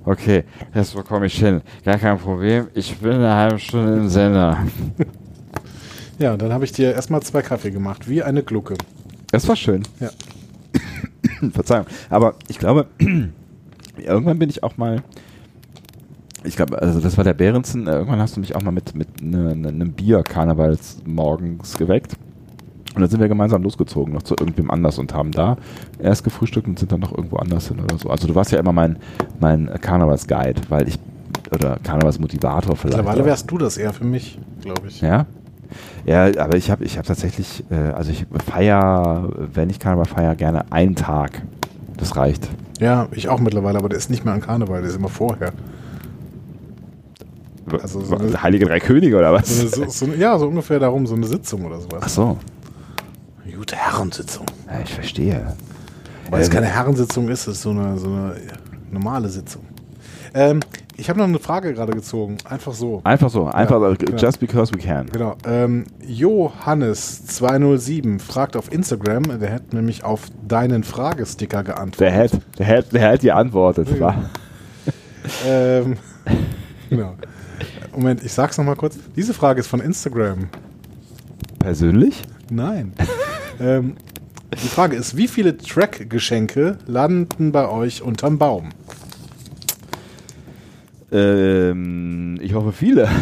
Okay, 0.05 0.43
jetzt 0.74 0.96
bekomme 0.96 1.27
ich 1.27 1.38
hin. 1.38 1.62
Gar 1.86 1.98
kein 1.98 2.17
Problem. 2.17 2.67
Ich 2.74 2.98
bin 2.98 3.13
eine 3.13 3.36
halbe 3.36 3.60
Stunde 3.60 3.93
im 3.93 4.10
Sender. 4.10 4.58
Ja, 6.20 6.38
dann 6.38 6.53
habe 6.53 6.65
ich 6.65 6.72
dir 6.72 6.93
erstmal 6.93 7.22
zwei 7.22 7.41
Kaffee 7.41 7.72
gemacht, 7.72 8.08
wie 8.08 8.24
eine 8.24 8.43
Glucke. 8.43 8.75
Das 9.32 9.48
war 9.48 9.55
schön. 9.55 9.84
Ja. 10.00 10.10
Verzeihung. 11.51 11.86
Aber 12.10 12.36
ich 12.48 12.60
glaube, 12.60 12.88
irgendwann 13.98 14.39
bin 14.39 14.50
ich 14.50 14.63
auch 14.63 14.77
mal. 14.77 15.03
Ich 16.43 16.55
glaube, 16.55 16.82
also 16.82 17.00
das 17.00 17.17
war 17.17 17.24
der 17.24 17.34
Behrensen. 17.34 17.88
Äh, 17.88 17.93
irgendwann 17.93 18.20
hast 18.20 18.36
du 18.36 18.41
mich 18.41 18.55
auch 18.55 18.62
mal 18.62 18.72
mit, 18.72 18.96
mit 18.96 19.22
ne, 19.22 19.55
ne, 19.55 19.70
einem 19.70 19.93
Bier 19.93 20.24
karnevals 20.24 20.98
morgens 21.05 21.77
geweckt. 21.77 22.15
Und 22.93 23.01
dann 23.01 23.10
sind 23.10 23.22
wir 23.22 23.27
gemeinsam 23.27 23.63
losgezogen, 23.63 24.13
noch 24.13 24.22
zu 24.22 24.36
irgendwem 24.39 24.70
anders 24.70 25.00
und 25.00 25.15
haben 25.15 25.32
da 25.32 25.58
erst 25.98 26.24
gefrühstückt 26.24 26.67
und 26.67 26.77
sind 26.77 26.91
dann 26.91 27.00
noch 27.00 27.12
irgendwo 27.12 27.38
anders 27.38 27.70
hin 27.70 27.79
oder 27.79 27.98
so. 27.98 28.10
Also 28.10 28.27
du 28.27 28.36
warst 28.36 28.51
ja 28.51 28.60
immer 28.60 28.72
mein, 28.72 28.98
mein 29.39 29.67
Karnevalsguide, 29.82 30.62
weil 30.70 30.88
ich, 30.88 31.00
oder 31.51 31.79
Karnevalsmotivator 31.82 32.75
vielleicht. 32.75 32.98
Mittlerweile 32.98 33.25
wärst 33.25 33.50
du 33.50 33.58
das 33.58 33.77
eher 33.77 33.93
für 33.93 34.03
mich, 34.03 34.38
glaube 34.62 34.88
ich. 34.89 35.01
Ja? 35.01 35.25
Ja, 36.06 36.25
aber 36.38 36.58
ich 36.58 36.70
habe 36.70 36.84
ich 36.84 36.98
hab 36.98 37.06
tatsächlich, 37.06 37.63
äh, 37.70 37.75
also 37.75 38.12
ich 38.12 38.25
feier, 38.46 39.30
wenn 39.53 39.70
ich 39.70 39.80
Karneval 39.80 40.06
feier, 40.06 40.36
gerne 40.36 40.72
einen 40.72 40.96
Tag. 40.96 41.42
Das 41.98 42.15
reicht. 42.15 42.50
Ja, 42.80 43.08
ich 43.12 43.30
auch 43.30 43.39
mittlerweile, 43.39 43.77
aber 43.77 43.89
der 43.89 43.98
ist 43.98 44.10
nicht 44.10 44.25
mehr 44.25 44.34
an 44.34 44.42
Karneval, 44.42 44.82
der 44.82 44.89
ist 44.89 44.98
immer 44.98 45.10
vorher. 45.10 45.53
Also 47.82 48.01
so 48.01 48.18
eine, 48.18 48.44
Heilige 48.44 48.65
Drei 48.65 48.80
Könige 48.80 49.18
oder 49.18 49.32
was? 49.34 49.48
So, 49.72 49.88
so, 49.88 50.06
ja, 50.08 50.38
so 50.38 50.48
ungefähr 50.48 50.80
darum, 50.80 51.08
so 51.08 51.15
eine 51.15 51.25
Sitzung 51.25 51.65
oder 51.65 51.80
sowas. 51.80 52.01
Ach 52.01 52.10
so. 52.10 52.38
Eine 53.44 53.53
gute 53.53 53.75
Herrensitzung. 53.75 54.46
Ja, 54.68 54.82
ich 54.84 54.94
verstehe. 54.94 55.56
Weil 56.30 56.39
äh, 56.42 56.44
es 56.44 56.50
keine 56.50 56.68
Herrensitzung 56.68 57.30
ist, 57.30 57.48
es 57.48 57.56
ist 57.56 57.62
so 57.62 57.70
eine, 57.70 57.98
so 57.98 58.08
eine 58.08 58.36
normale 58.92 59.30
Sitzung. 59.30 59.63
Ähm, 60.33 60.61
ich 60.95 61.09
habe 61.09 61.19
noch 61.19 61.27
eine 61.27 61.39
Frage 61.39 61.73
gerade 61.73 61.91
gezogen. 61.93 62.37
Einfach 62.45 62.73
so. 62.73 63.01
Einfach 63.03 63.29
so. 63.29 63.47
Einfach 63.47 63.81
ja, 63.81 63.93
genau. 63.93 64.17
just 64.17 64.39
because 64.39 64.73
we 64.73 64.79
can. 64.79 65.07
Genau. 65.11 65.35
Ähm, 65.45 65.85
Johannes207 66.07 68.19
fragt 68.19 68.55
auf 68.55 68.71
Instagram, 68.71 69.39
der 69.39 69.53
hat 69.53 69.73
nämlich 69.73 70.03
auf 70.03 70.27
deinen 70.47 70.83
Fragesticker 70.83 71.63
geantwortet. 71.63 71.99
Der 71.99 72.15
hat, 72.15 72.31
der 72.57 72.67
hat, 72.67 72.93
der 72.93 73.09
hat 73.09 73.21
geantwortet. 73.21 73.89
Ja. 73.99 74.29
ähm, 75.47 75.97
genau. 76.89 77.15
Moment, 77.95 78.23
ich 78.23 78.31
sag's 78.31 78.57
nochmal 78.57 78.75
kurz. 78.75 78.97
Diese 79.15 79.33
Frage 79.33 79.61
ist 79.61 79.67
von 79.67 79.79
Instagram. 79.79 80.49
Persönlich? 81.59 82.23
Nein. 82.49 82.93
ähm, 83.59 83.95
die 84.61 84.67
Frage 84.67 84.95
ist, 84.95 85.17
wie 85.17 85.27
viele 85.27 85.57
Track-Geschenke 85.57 86.77
landen 86.85 87.51
bei 87.51 87.67
euch 87.67 88.03
unterm 88.03 88.37
Baum? 88.37 88.69
Ähm, 91.13 92.39
ich 92.41 92.53
hoffe 92.53 92.72
viele. 92.72 93.08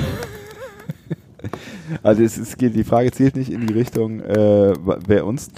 also 2.03 2.23
es, 2.23 2.37
es, 2.37 2.57
geht, 2.57 2.75
die 2.75 2.83
Frage 2.83 3.11
zielt 3.11 3.35
nicht 3.35 3.51
in 3.51 3.67
die 3.67 3.73
Richtung, 3.73 4.21
äh, 4.21 4.73
wer 5.05 5.25
uns 5.25 5.49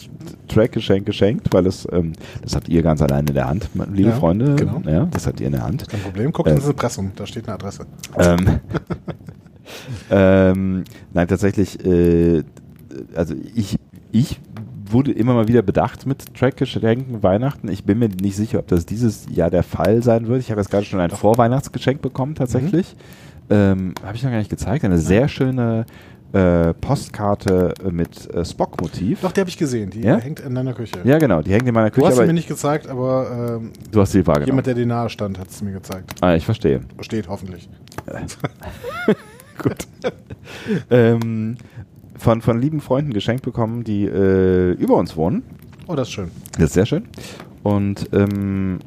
Track-Geschenke 0.48 1.14
schenkt, 1.14 1.54
weil 1.54 1.64
das, 1.64 1.88
ähm, 1.92 2.14
das 2.42 2.56
habt 2.56 2.70
ihr 2.70 2.82
ganz 2.82 3.02
allein 3.02 3.28
in 3.28 3.34
der 3.34 3.48
Hand, 3.48 3.70
liebe 3.94 4.10
ja, 4.10 4.16
Freunde. 4.16 4.56
Genau. 4.56 4.82
Ja, 4.86 5.06
das 5.06 5.28
habt 5.28 5.40
ihr 5.40 5.48
in 5.48 5.54
der 5.54 5.64
Hand. 5.64 5.88
Kein 5.88 6.02
Problem, 6.02 6.32
guckt 6.32 6.50
äh, 6.50 6.56
ins 6.56 6.68
Impressum, 6.68 7.12
da 7.16 7.26
steht 7.26 7.48
eine 7.48 7.56
Adresse. 7.56 7.86
Ähm, 8.18 8.46
ähm, 10.10 10.84
nein, 11.14 11.28
tatsächlich, 11.28 11.84
äh, 11.86 12.44
also 13.16 13.34
ich, 13.56 13.78
ich 14.12 14.40
wurde 14.94 15.12
immer 15.12 15.34
mal 15.34 15.48
wieder 15.48 15.62
bedacht 15.62 16.06
mit 16.06 16.34
Trackgeschenken 16.36 17.24
Weihnachten. 17.24 17.68
Ich 17.68 17.84
bin 17.84 18.00
mir 18.00 18.10
nicht 18.10 18.36
sicher, 18.36 18.60
ob 18.60 18.68
das 18.68 18.86
dieses 18.86 19.26
Jahr 19.30 19.50
der 19.50 19.64
Fall 19.64 20.02
sein 20.04 20.28
wird. 20.28 20.40
Ich 20.40 20.52
habe 20.52 20.62
jetzt 20.62 20.70
gerade 20.70 20.86
schon 20.86 21.00
ein 21.00 21.10
Vorweihnachtsgeschenk 21.10 22.02
bekommen, 22.02 22.36
tatsächlich. 22.36 22.96
Mhm. 23.50 23.56
Ähm, 23.56 23.94
habe 24.04 24.16
ich 24.16 24.24
noch 24.24 24.32
gar 24.32 24.38
nicht 24.38 24.50
gezeigt. 24.50 24.86
Eine 24.86 24.98
sehr 24.98 25.28
schöne 25.28 25.86
äh, 26.32 26.74
Postkarte 26.74 27.74
mit 27.92 28.34
äh, 28.34 28.44
Spock-Motiv. 28.44 29.22
Doch, 29.22 29.32
die 29.32 29.42
habe 29.42 29.50
ich 29.50 29.58
gesehen. 29.58 29.90
Die 29.90 30.02
ja? 30.02 30.18
hängt 30.18 30.40
in 30.40 30.56
deiner 30.56 30.74
Küche. 30.74 31.00
Ja, 31.04 31.18
genau, 31.18 31.42
die 31.42 31.52
hängt 31.52 31.68
in 31.68 31.74
meiner 31.74 31.92
Küche. 31.92 32.02
Du 32.02 32.08
hast 32.08 32.18
sie 32.18 32.26
mir 32.26 32.34
nicht 32.34 32.48
gezeigt, 32.48 32.88
aber 32.88 33.60
ähm, 33.60 33.72
du 33.92 34.02
hast 34.02 34.14
sie 34.14 34.26
wahrgenommen. 34.26 34.48
Jemand, 34.48 34.68
der 34.68 34.74
dir 34.74 34.86
nahe 34.86 35.10
stand, 35.10 35.38
hat 35.38 35.50
es 35.50 35.62
mir 35.62 35.74
gezeigt. 35.74 36.16
Ah, 36.22 36.36
ich 36.36 36.46
verstehe. 36.46 36.82
Steht 37.02 37.28
hoffentlich. 37.28 37.70
Gut. 39.62 39.88
ähm, 40.90 41.58
von, 42.24 42.42
von 42.42 42.60
lieben 42.60 42.80
Freunden 42.80 43.14
geschenkt 43.14 43.44
bekommen, 43.44 43.84
die 43.84 44.06
äh, 44.06 44.72
über 44.72 44.96
uns 44.96 45.16
wohnen. 45.18 45.44
Oh, 45.88 45.96
das 45.96 46.08
ist 46.08 46.14
schön. 46.14 46.32
Das 46.54 46.66
ist 46.66 46.74
sehr 46.74 46.86
schön. 46.86 47.04
Und 47.64 48.10
ähm, 48.14 48.80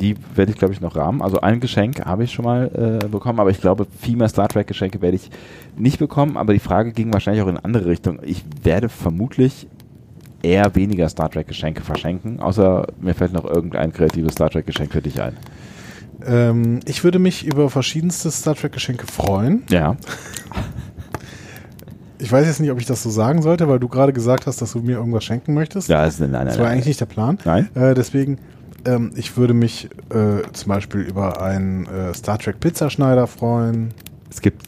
die 0.00 0.16
werde 0.34 0.52
ich, 0.52 0.58
glaube 0.58 0.72
ich, 0.72 0.80
noch 0.80 0.96
rahmen. 0.96 1.20
Also 1.20 1.40
ein 1.40 1.60
Geschenk 1.60 2.04
habe 2.04 2.24
ich 2.24 2.32
schon 2.32 2.46
mal 2.46 3.00
äh, 3.02 3.06
bekommen, 3.08 3.40
aber 3.40 3.50
ich 3.50 3.60
glaube, 3.60 3.86
viel 4.00 4.16
mehr 4.16 4.28
Star 4.28 4.48
Trek-Geschenke 4.48 5.02
werde 5.02 5.16
ich 5.16 5.30
nicht 5.76 5.98
bekommen. 5.98 6.38
Aber 6.38 6.54
die 6.54 6.58
Frage 6.58 6.92
ging 6.92 7.12
wahrscheinlich 7.12 7.42
auch 7.42 7.48
in 7.48 7.56
eine 7.56 7.64
andere 7.64 7.86
Richtung. 7.86 8.20
Ich 8.22 8.42
werde 8.62 8.88
vermutlich 8.88 9.68
eher 10.42 10.74
weniger 10.74 11.08
Star 11.10 11.30
Trek-Geschenke 11.30 11.82
verschenken, 11.82 12.40
außer 12.40 12.86
mir 13.00 13.14
fällt 13.14 13.32
noch 13.32 13.44
irgendein 13.44 13.92
kreatives 13.92 14.32
Star 14.32 14.48
Trek-Geschenk 14.48 14.92
für 14.92 15.02
dich 15.02 15.20
ein. 15.20 15.36
Ähm, 16.24 16.80
ich 16.86 17.04
würde 17.04 17.18
mich 17.18 17.44
über 17.44 17.68
verschiedenste 17.68 18.30
Star 18.30 18.54
Trek-Geschenke 18.54 19.06
freuen. 19.06 19.64
Ja. 19.68 19.96
Ich 22.26 22.32
weiß 22.32 22.44
jetzt 22.44 22.58
nicht, 22.58 22.72
ob 22.72 22.80
ich 22.80 22.86
das 22.86 23.04
so 23.04 23.10
sagen 23.10 23.40
sollte, 23.40 23.68
weil 23.68 23.78
du 23.78 23.86
gerade 23.86 24.12
gesagt 24.12 24.48
hast, 24.48 24.60
dass 24.60 24.72
du 24.72 24.80
mir 24.80 24.96
irgendwas 24.96 25.22
schenken 25.22 25.54
möchtest. 25.54 25.88
Ja, 25.88 26.04
ist, 26.04 26.18
nein, 26.18 26.32
nein, 26.32 26.46
das 26.46 26.58
war 26.58 26.66
eigentlich 26.66 26.86
nicht 26.86 27.00
der 27.00 27.06
Plan. 27.06 27.38
Nein. 27.44 27.68
Äh, 27.76 27.94
deswegen, 27.94 28.38
ähm, 28.84 29.12
ich 29.14 29.36
würde 29.36 29.54
mich 29.54 29.88
äh, 30.10 30.42
zum 30.52 30.68
Beispiel 30.70 31.02
über 31.02 31.40
einen 31.40 31.86
äh, 31.86 32.12
Star 32.14 32.36
Trek 32.36 32.58
Pizzaschneider 32.58 33.28
freuen. 33.28 33.94
Es 34.28 34.40
gibt. 34.40 34.60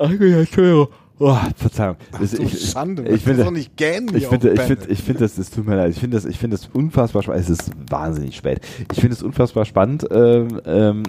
Ach, 0.00 0.10
Entschuldigung. 0.10 0.88
Oh, 1.20 1.36
Verzeihung. 1.54 1.94
Ach, 2.10 2.20
ich, 2.20 2.32
ich, 2.32 2.70
Schande, 2.72 3.06
ich 3.06 3.22
finde, 3.22 3.44
doch 3.44 3.52
nicht 3.52 3.76
gähnen 3.76 4.10
ich 4.12 4.26
finde, 4.26 4.52
ich 4.52 4.60
finde, 4.60 4.86
ich 4.88 5.02
finde, 5.04 5.20
das, 5.20 5.36
das 5.36 5.50
tut 5.50 5.68
mir 5.68 5.76
leid. 5.76 5.92
Ich 5.92 6.00
finde 6.00 6.16
das, 6.16 6.24
ich 6.24 6.36
finde 6.36 6.56
das 6.56 6.66
unfassbar 6.72 7.22
spannend. 7.22 7.44
Es 7.44 7.50
ist 7.50 7.70
wahnsinnig 7.88 8.34
spät. 8.34 8.60
Ich 8.90 8.98
finde 9.00 9.14
es 9.14 9.22
unfassbar 9.22 9.66
spannend, 9.66 10.04
ähm, 10.10 10.60
ähm, 10.66 11.02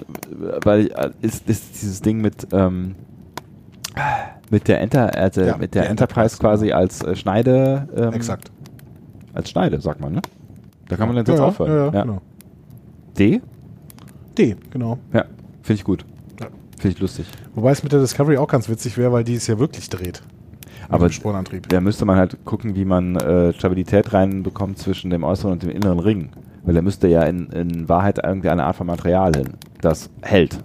weil 0.64 0.92
äh, 0.92 1.10
ist, 1.24 1.50
ist 1.50 1.82
dieses 1.82 2.02
Ding 2.02 2.22
mit 2.22 2.48
ähm, 2.52 2.94
mit 4.50 4.68
der 4.68 4.82
Enter, 4.82 5.16
also 5.16 5.42
ja, 5.42 5.58
mit 5.58 5.76
der 5.76 5.90
Enterprise, 5.90 6.36
Enterprise 6.36 6.38
quasi 6.38 6.66
genau. 6.68 6.78
als 6.78 7.04
äh, 7.04 7.16
Schneide. 7.16 7.88
Ähm, 7.96 8.14
Exakt. 8.14 8.52
Als 9.34 9.50
Schneide, 9.50 9.80
sagt 9.80 10.02
man, 10.02 10.14
ne? 10.14 10.22
Da 10.88 10.98
kann 10.98 11.08
man 11.08 11.16
den 11.16 11.26
Satz 11.26 11.40
ja, 11.40 11.46
aufhören. 11.46 11.72
Ja, 11.72 11.86
ja, 11.94 12.02
genau. 12.04 12.22
D? 13.18 13.42
D, 14.38 14.56
genau. 14.72 14.98
Ja, 15.14 15.26
finde 15.62 15.80
ich 15.80 15.84
gut. 15.84 16.06
Ja. 16.40 16.48
Finde 16.78 16.96
ich 16.96 17.00
lustig. 17.00 17.26
Wobei 17.56 17.72
es 17.72 17.84
mit 17.84 17.92
der 17.92 18.00
Discovery 18.02 18.38
auch 18.38 18.48
ganz 18.48 18.68
witzig 18.68 18.98
wäre, 18.98 19.12
weil 19.12 19.24
die 19.24 19.36
es 19.36 19.48
ja 19.48 19.58
wirklich 19.60 19.90
dreht. 19.90 20.22
Aber 20.90 21.10
da 21.70 21.80
müsste 21.80 22.06
man 22.06 22.18
halt 22.18 22.44
gucken, 22.44 22.76
wie 22.76 22.84
man 22.84 23.16
äh, 23.16 23.54
Stabilität 23.54 24.12
reinbekommt 24.12 24.78
zwischen 24.78 25.10
dem 25.10 25.24
äußeren 25.24 25.54
und 25.54 25.64
dem 25.64 25.70
inneren 25.70 26.00
Ring. 26.00 26.32
Weil 26.64 26.76
da 26.76 26.82
müsste 26.82 27.08
ja 27.08 27.24
in, 27.24 27.48
in 27.48 27.88
Wahrheit 27.88 28.20
irgendwie 28.22 28.50
eine 28.50 28.66
Art 28.66 28.76
von 28.76 28.88
Material 28.88 29.32
hin, 29.34 29.52
das 29.80 30.10
hält, 30.22 30.60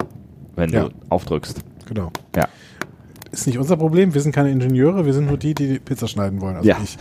wenn 0.55 0.69
ja. 0.71 0.85
du 0.85 0.89
aufdrückst. 1.09 1.61
Genau. 1.87 2.11
Ja. 2.35 2.47
Ist 3.31 3.47
nicht 3.47 3.57
unser 3.57 3.77
Problem, 3.77 4.13
wir 4.13 4.21
sind 4.21 4.33
keine 4.33 4.51
Ingenieure, 4.51 5.05
wir 5.05 5.13
sind 5.13 5.27
nur 5.27 5.37
die, 5.37 5.53
die, 5.53 5.67
die 5.67 5.79
Pizza 5.79 6.07
schneiden 6.07 6.41
wollen. 6.41 6.57
Also 6.57 6.69
ja. 6.69 6.77
ich. 6.81 6.97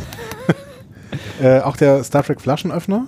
äh, 1.42 1.60
auch 1.60 1.76
der 1.76 2.02
Star 2.04 2.22
Trek 2.22 2.40
Flaschenöffner 2.40 3.06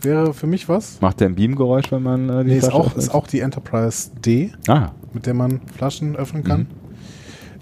wäre 0.00 0.34
für 0.34 0.46
mich 0.46 0.68
was. 0.68 1.00
Macht 1.00 1.20
der 1.20 1.28
ein 1.28 1.34
Beamgeräusch, 1.34 1.90
wenn 1.90 2.02
man 2.02 2.28
äh, 2.28 2.44
die 2.44 2.50
nee, 2.50 2.60
Flasche 2.60 2.66
ist 2.66 2.74
auch, 2.74 2.86
öffnet? 2.86 3.04
ist 3.04 3.14
auch 3.14 3.26
die 3.26 3.40
Enterprise 3.40 4.10
D, 4.24 4.52
ah. 4.68 4.90
mit 5.12 5.26
der 5.26 5.34
man 5.34 5.60
Flaschen 5.76 6.16
öffnen 6.16 6.44
kann. 6.44 6.60
Mhm. 6.60 6.66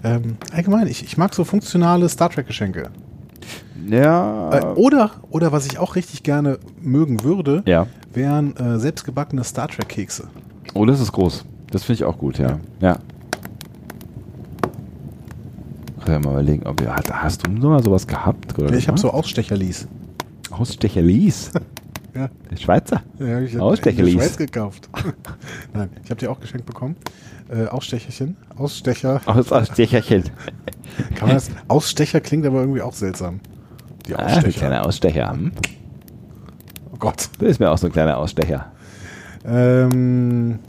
Ähm, 0.03 0.37
allgemein, 0.53 0.87
ich, 0.87 1.03
ich 1.03 1.17
mag 1.17 1.33
so 1.33 1.43
funktionale 1.43 2.07
Star 2.09 2.29
Trek-Geschenke. 2.29 2.89
Ja. 3.89 4.51
Äh, 4.51 4.65
oder, 4.75 5.11
oder 5.29 5.51
was 5.51 5.65
ich 5.65 5.79
auch 5.79 5.95
richtig 5.95 6.23
gerne 6.23 6.59
mögen 6.81 7.23
würde, 7.23 7.63
ja. 7.65 7.87
wären 8.13 8.55
äh, 8.57 8.79
selbstgebackene 8.79 9.43
Star 9.43 9.67
Trek-Kekse. 9.67 10.27
Oh, 10.73 10.85
das 10.85 10.99
ist 10.99 11.11
groß. 11.11 11.45
Das 11.71 11.83
finde 11.83 11.95
ich 11.95 12.03
auch 12.05 12.17
gut, 12.17 12.37
ja. 12.37 12.59
Ja. 12.79 12.99
Können 16.07 16.23
wir 16.23 16.31
mal 16.31 16.41
überlegen, 16.41 16.65
ob 16.65 16.79
wir, 16.79 16.95
hast 16.95 17.45
du 17.45 17.51
mal 17.51 17.83
sowas 17.83 18.07
gehabt? 18.07 18.57
Oder 18.57 18.73
ich 18.77 18.87
habe 18.87 18.97
so 18.97 19.11
Ausstecherlies. 19.11 19.89
Ausstecherlies? 20.51 21.51
ja. 22.15 22.29
Der 22.49 22.55
Schweizer? 22.55 23.01
Ja, 23.19 23.41
ich 23.41 23.59
Ausstecherlies. 23.59 24.13
in 24.13 24.19
der 24.19 24.25
Schweiz 24.25 24.37
gekauft. 24.37 24.89
Nein, 25.73 25.89
ich 26.01 26.09
habe 26.09 26.17
die 26.17 26.29
auch 26.29 26.39
geschenkt 26.39 26.65
bekommen. 26.65 26.95
Äh, 27.49 27.65
Ausstecherchen. 27.65 28.37
Ausstecher. 28.55 29.19
Aus, 29.25 29.51
Ausstecherchen. 29.51 30.23
Kann 31.15 31.27
man 31.27 31.35
das? 31.35 31.51
Ausstecher 31.67 32.21
klingt 32.21 32.45
aber 32.45 32.61
irgendwie 32.61 32.81
auch 32.81 32.93
seltsam. 32.93 33.41
Die 34.07 34.15
Ausstecher. 34.15 34.37
Ah, 34.37 34.45
ein 34.45 34.53
kleiner 34.53 34.85
Ausstecher. 34.85 35.31
Hm? 35.33 35.51
Oh 36.93 36.97
Gott. 36.99 37.27
Du 37.37 37.45
bist 37.45 37.59
mir 37.59 37.69
auch 37.69 37.77
so 37.77 37.87
ein 37.87 37.91
kleiner 37.91 38.17
Ausstecher. 38.17 38.71
Ähm, 39.45 40.59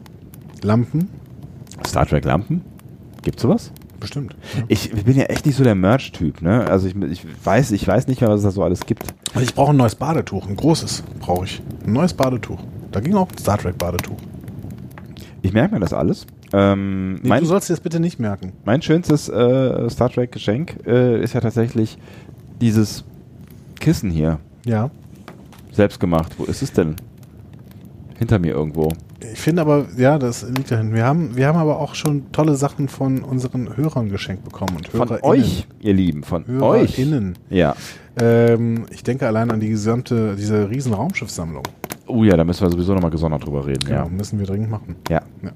Lampen. 0.64 1.08
Star 1.86 2.06
Trek 2.06 2.24
Lampen? 2.24 2.64
Gibt's 3.22 3.42
sowas? 3.42 3.70
Bestimmt. 4.00 4.36
Ja. 4.56 4.64
Ich 4.68 4.90
bin 4.90 5.16
ja 5.16 5.24
echt 5.24 5.44
nicht 5.44 5.56
so 5.56 5.64
der 5.64 5.74
Merch-Typ, 5.74 6.40
ne? 6.42 6.66
Also 6.66 6.86
ich, 6.86 6.94
ich, 6.96 7.26
weiß, 7.44 7.72
ich 7.72 7.86
weiß 7.86 8.06
nicht 8.06 8.20
mehr, 8.20 8.30
was 8.30 8.38
es 8.38 8.44
da 8.44 8.50
so 8.50 8.62
alles 8.62 8.86
gibt. 8.86 9.02
Also 9.34 9.40
ich 9.40 9.54
brauche 9.54 9.70
ein 9.70 9.76
neues 9.76 9.96
Badetuch, 9.96 10.46
ein 10.48 10.56
großes 10.56 11.02
brauche 11.20 11.46
ich. 11.46 11.60
Ein 11.84 11.94
neues 11.94 12.14
Badetuch. 12.14 12.60
Da 12.92 13.00
ging 13.00 13.14
auch 13.14 13.28
ein 13.28 13.38
Star 13.38 13.58
Trek 13.58 13.76
Badetuch. 13.76 14.16
Ich 15.42 15.52
merke 15.52 15.74
mir 15.74 15.80
das 15.80 15.92
alles. 15.92 16.26
Ähm, 16.52 17.14
nee, 17.16 17.28
mein, 17.28 17.40
du 17.40 17.46
sollst 17.46 17.68
dir 17.68 17.74
das 17.74 17.80
bitte 17.80 18.00
nicht 18.00 18.18
merken. 18.18 18.52
Mein 18.64 18.82
schönstes 18.82 19.28
äh, 19.28 19.90
Star 19.90 20.10
Trek 20.10 20.32
Geschenk 20.32 20.78
äh, 20.86 21.22
ist 21.22 21.34
ja 21.34 21.40
tatsächlich 21.40 21.98
dieses 22.60 23.04
Kissen 23.80 24.10
hier. 24.10 24.38
Ja. 24.64 24.90
Selbst 25.72 26.00
gemacht. 26.00 26.34
Wo 26.38 26.44
ist 26.44 26.62
es 26.62 26.72
denn? 26.72 26.96
Hinter 28.18 28.40
mir 28.40 28.52
irgendwo. 28.52 28.92
Ich 29.32 29.40
finde 29.40 29.62
aber, 29.62 29.86
ja, 29.96 30.18
das 30.18 30.42
liegt 30.42 30.70
dahin. 30.70 30.92
Wir 30.92 31.04
haben, 31.04 31.36
wir 31.36 31.46
haben 31.46 31.58
aber 31.58 31.78
auch 31.78 31.94
schon 31.94 32.32
tolle 32.32 32.56
Sachen 32.56 32.88
von 32.88 33.22
unseren 33.22 33.76
Hörern 33.76 34.08
geschenkt 34.08 34.44
bekommen. 34.44 34.76
Und 34.76 34.88
von 34.88 35.10
euch, 35.22 35.66
ihr 35.80 35.94
Lieben, 35.94 36.24
von 36.24 36.46
HörerInnen. 36.46 37.36
euch. 37.50 37.56
Ja. 37.56 37.76
Ähm, 38.20 38.86
ich 38.90 39.04
denke 39.04 39.26
allein 39.26 39.52
an 39.52 39.60
die 39.60 39.68
gesamte, 39.68 40.34
diese 40.36 40.68
riesen 40.68 40.94
Raumschiffsammlung. 40.94 41.62
Oh 42.08 42.24
ja, 42.24 42.36
da 42.36 42.42
müssen 42.42 42.62
wir 42.62 42.70
sowieso 42.70 42.94
nochmal 42.94 43.10
gesondert 43.10 43.46
drüber 43.46 43.66
reden. 43.66 43.84
Genau, 43.86 44.04
ja. 44.04 44.08
müssen 44.08 44.38
wir 44.40 44.46
dringend 44.46 44.70
machen. 44.70 44.96
Ja. 45.08 45.22
ja. 45.42 45.50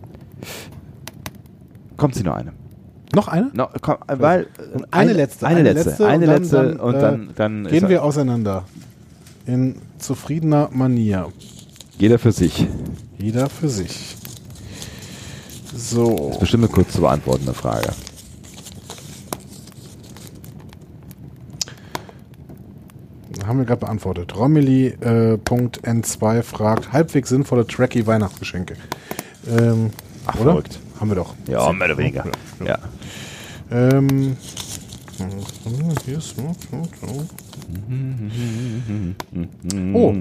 Kommt 1.96 2.14
sie 2.14 2.22
noch 2.22 2.36
eine? 2.36 2.52
Noch 3.14 3.28
eine? 3.28 3.50
No, 3.52 3.68
komm, 3.80 3.96
weil, 4.06 4.46
eine, 4.68 4.86
eine, 4.90 5.12
letzte. 5.12 5.46
Eine, 5.46 5.62
letzte. 5.62 5.90
letzte 5.90 6.06
eine 6.06 6.24
und 6.26 6.30
letzte. 6.30 6.56
Dann, 6.56 6.80
und 6.80 6.94
dann, 6.94 7.30
dann, 7.34 7.64
dann 7.64 7.72
gehen 7.72 7.88
wir 7.88 8.04
auseinander. 8.04 8.64
In 9.46 9.76
zufriedener 9.98 10.70
Manier. 10.72 11.28
Jeder 12.02 12.18
für 12.18 12.32
sich. 12.32 12.66
Jeder 13.16 13.48
für 13.48 13.68
sich. 13.68 14.16
So. 15.72 16.16
Das 16.16 16.34
ist 16.34 16.40
bestimmt 16.40 16.64
eine 16.64 16.72
kurz 16.72 16.94
zu 16.94 17.00
beantwortende 17.00 17.54
Frage. 17.54 17.90
Haben 23.46 23.58
wir 23.58 23.66
gerade 23.66 23.82
beantwortet. 23.82 24.36
Romilly.n2 24.36 26.38
äh, 26.38 26.42
fragt, 26.42 26.92
halbwegs 26.92 27.28
sinnvolle 27.28 27.68
Tracky 27.68 28.04
Weihnachtsgeschenke. 28.04 28.74
Ähm, 29.48 29.90
Ach, 30.26 30.34
oder? 30.40 30.54
verrückt. 30.54 30.80
Haben 30.98 31.10
wir 31.10 31.14
doch. 31.14 31.36
Ja, 31.46 31.72
mehr 31.72 31.86
oder 31.86 31.98
weniger. 31.98 32.24
Ja. 32.58 32.66
ja. 32.66 32.78
Ähm, 33.70 34.36
oh, 39.94 40.12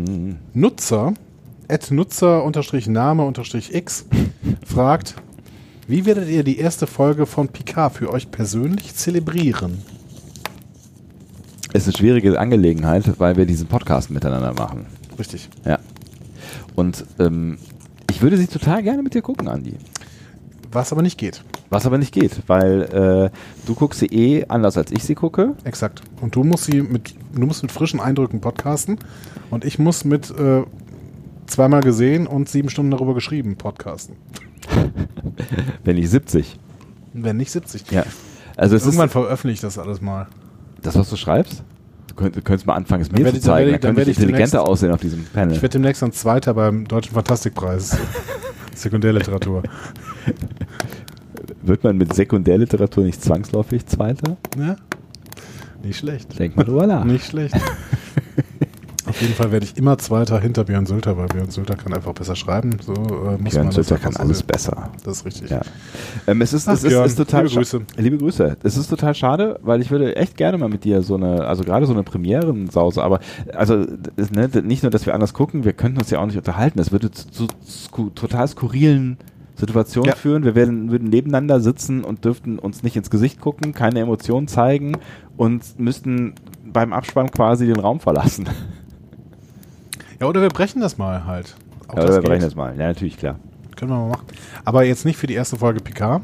Nutzer, 0.53 1.15
Nutzer-Name-X 1.89 4.05
fragt, 4.65 5.15
wie 5.87 6.05
werdet 6.05 6.29
ihr 6.29 6.43
die 6.43 6.59
erste 6.59 6.87
Folge 6.87 7.25
von 7.25 7.47
Picard 7.47 7.93
für 7.93 8.11
euch 8.11 8.29
persönlich 8.29 8.95
zelebrieren? 8.95 9.79
Es 11.73 11.83
ist 11.83 11.89
eine 11.89 11.97
schwierige 11.97 12.39
Angelegenheit, 12.39 13.19
weil 13.19 13.37
wir 13.37 13.45
diesen 13.45 13.67
Podcast 13.67 14.11
miteinander 14.11 14.53
machen. 14.53 14.85
Richtig. 15.17 15.49
Ja. 15.65 15.79
Und 16.75 17.05
ähm, 17.19 17.57
ich 18.09 18.21
würde 18.21 18.37
sie 18.37 18.47
total 18.47 18.83
gerne 18.83 19.01
mit 19.01 19.13
dir 19.13 19.21
gucken, 19.21 19.47
Andi. 19.47 19.75
Was 20.71 20.91
aber 20.91 21.01
nicht 21.01 21.17
geht. 21.17 21.43
Was 21.69 21.85
aber 21.85 21.97
nicht 21.97 22.13
geht, 22.13 22.41
weil 22.47 22.81
äh, 22.81 23.29
du 23.65 23.75
guckst 23.75 24.01
sie 24.01 24.07
eh 24.07 24.45
anders 24.47 24.77
als 24.77 24.91
ich 24.91 25.03
sie 25.03 25.15
gucke. 25.15 25.55
Exakt. 25.63 26.01
Und 26.19 26.35
du 26.35 26.43
musst 26.43 26.65
sie 26.65 26.81
mit, 26.81 27.15
du 27.33 27.45
musst 27.45 27.63
mit 27.63 27.71
frischen 27.71 28.01
Eindrücken 28.01 28.41
podcasten 28.41 28.99
und 29.49 29.63
ich 29.63 29.79
muss 29.79 30.03
mit 30.03 30.29
äh, 30.31 30.63
zweimal 31.47 31.81
gesehen 31.81 32.27
und 32.27 32.49
sieben 32.49 32.69
Stunden 32.69 32.91
darüber 32.91 33.13
geschrieben 33.13 33.55
podcasten. 33.55 34.15
Wenn 35.83 35.95
nicht 35.95 36.09
70. 36.09 36.59
Wenn 37.13 37.37
nicht 37.37 37.51
70. 37.51 37.91
Ja. 37.91 38.03
Also 38.57 38.75
Irgendwann 38.75 39.09
veröffentliche 39.09 39.53
ich 39.55 39.61
das 39.61 39.77
alles 39.77 40.01
mal. 40.01 40.27
Das, 40.81 40.95
was 40.95 41.09
du 41.09 41.15
schreibst? 41.15 41.63
Du 42.07 42.15
könntest, 42.15 42.45
könntest 42.45 42.67
mal 42.67 42.75
anfangen, 42.75 43.01
es 43.01 43.11
mir 43.11 43.33
zu 43.33 43.39
zeigen. 43.39 43.71
Dann, 43.71 43.81
dann, 43.81 43.81
dann 43.81 43.95
könnte 43.95 44.11
ich 44.11 44.19
intelligenter 44.19 44.67
aussehen 44.67 44.91
auf 44.91 45.01
diesem 45.01 45.23
Panel. 45.25 45.55
Ich 45.55 45.61
werde 45.61 45.73
demnächst 45.73 46.01
dann 46.01 46.11
Zweiter 46.11 46.53
beim 46.53 46.85
Deutschen 46.87 47.13
Fantastikpreis. 47.13 47.97
Sekundärliteratur. 48.75 49.63
Wird 51.61 51.83
man 51.83 51.97
mit 51.97 52.13
Sekundärliteratur 52.13 53.03
nicht 53.03 53.21
zwangsläufig 53.21 53.85
Zweiter? 53.85 54.37
Ja. 54.57 54.75
Nicht 55.83 55.99
schlecht. 55.99 56.37
Denk 56.37 56.55
mal 56.55 56.63
drüber 56.63 56.87
nach. 56.87 57.03
Nicht 57.03 57.25
schlecht. 57.25 57.55
Auf 59.21 59.27
jeden 59.27 59.37
Fall 59.37 59.51
werde 59.51 59.67
ich 59.67 59.77
immer 59.77 59.99
Zweiter 59.99 60.39
hinter 60.39 60.63
Björn 60.63 60.87
Sülter, 60.87 61.15
weil 61.15 61.27
Björn 61.27 61.51
Sülter 61.51 61.75
kann 61.75 61.93
einfach 61.93 62.11
besser 62.11 62.35
schreiben. 62.35 62.71
So, 62.81 62.93
äh, 62.93 63.37
Björn 63.37 63.71
Sülter 63.71 63.99
kann 63.99 64.15
alles 64.15 64.39
sehen. 64.39 64.47
besser. 64.47 64.89
Das 65.03 65.17
ist 65.17 65.25
richtig. 65.27 65.51
Ja. 65.51 65.61
Ähm, 66.25 66.41
es 66.41 66.53
ist, 66.53 66.67
Ach, 66.67 66.73
es 66.73 66.83
ist, 66.83 66.91
ist, 66.91 67.17
total 67.17 67.43
liebe 67.43 67.53
Grüße. 67.57 67.81
Liebe 67.97 68.17
Grüße. 68.17 68.57
Es 68.63 68.77
ist 68.77 68.89
total 68.89 69.13
schade, 69.13 69.59
weil 69.61 69.79
ich 69.79 69.91
würde 69.91 70.15
echt 70.15 70.37
gerne 70.37 70.57
mal 70.57 70.69
mit 70.69 70.85
dir 70.85 71.03
so 71.03 71.17
eine, 71.17 71.45
also 71.45 71.63
gerade 71.63 71.85
so 71.85 71.93
eine 71.93 72.01
Premierensause, 72.01 73.03
aber 73.03 73.19
also 73.53 73.85
ne, 74.31 74.49
nicht 74.63 74.81
nur, 74.81 74.89
dass 74.89 75.05
wir 75.05 75.13
anders 75.13 75.35
gucken, 75.35 75.65
wir 75.65 75.73
könnten 75.73 75.99
uns 75.99 76.09
ja 76.09 76.17
auch 76.17 76.25
nicht 76.25 76.37
unterhalten. 76.37 76.79
Es 76.79 76.91
würde 76.91 77.11
zu, 77.11 77.45
zu 77.45 78.09
total 78.09 78.47
skurrilen 78.47 79.19
Situationen 79.53 80.09
ja. 80.09 80.15
führen. 80.15 80.45
Wir 80.45 80.55
werden, 80.55 80.89
würden 80.89 81.09
nebeneinander 81.09 81.59
sitzen 81.59 82.03
und 82.03 82.25
dürften 82.25 82.57
uns 82.57 82.81
nicht 82.81 82.95
ins 82.95 83.11
Gesicht 83.11 83.39
gucken, 83.39 83.75
keine 83.75 83.99
Emotionen 83.99 84.47
zeigen 84.47 84.97
und 85.37 85.79
müssten 85.79 86.33
beim 86.65 86.91
Abspann 86.91 87.29
quasi 87.29 87.67
den 87.67 87.79
Raum 87.79 87.99
verlassen. 87.99 88.49
Ja, 90.21 90.27
oder 90.27 90.39
wir 90.39 90.49
brechen 90.49 90.81
das 90.81 90.99
mal 90.99 91.25
halt. 91.25 91.55
Auch 91.87 91.97
ja, 91.97 92.03
oder 92.03 92.13
wir 92.13 92.21
brechen 92.21 92.43
das 92.43 92.53
mal. 92.53 92.77
Ja, 92.77 92.85
natürlich, 92.85 93.17
klar. 93.17 93.39
Können 93.75 93.89
wir 93.89 93.97
mal 93.97 94.09
machen. 94.09 94.27
Aber 94.63 94.83
jetzt 94.83 95.03
nicht 95.03 95.17
für 95.17 95.25
die 95.25 95.33
erste 95.33 95.57
Folge 95.57 95.79
PK. 95.79 96.21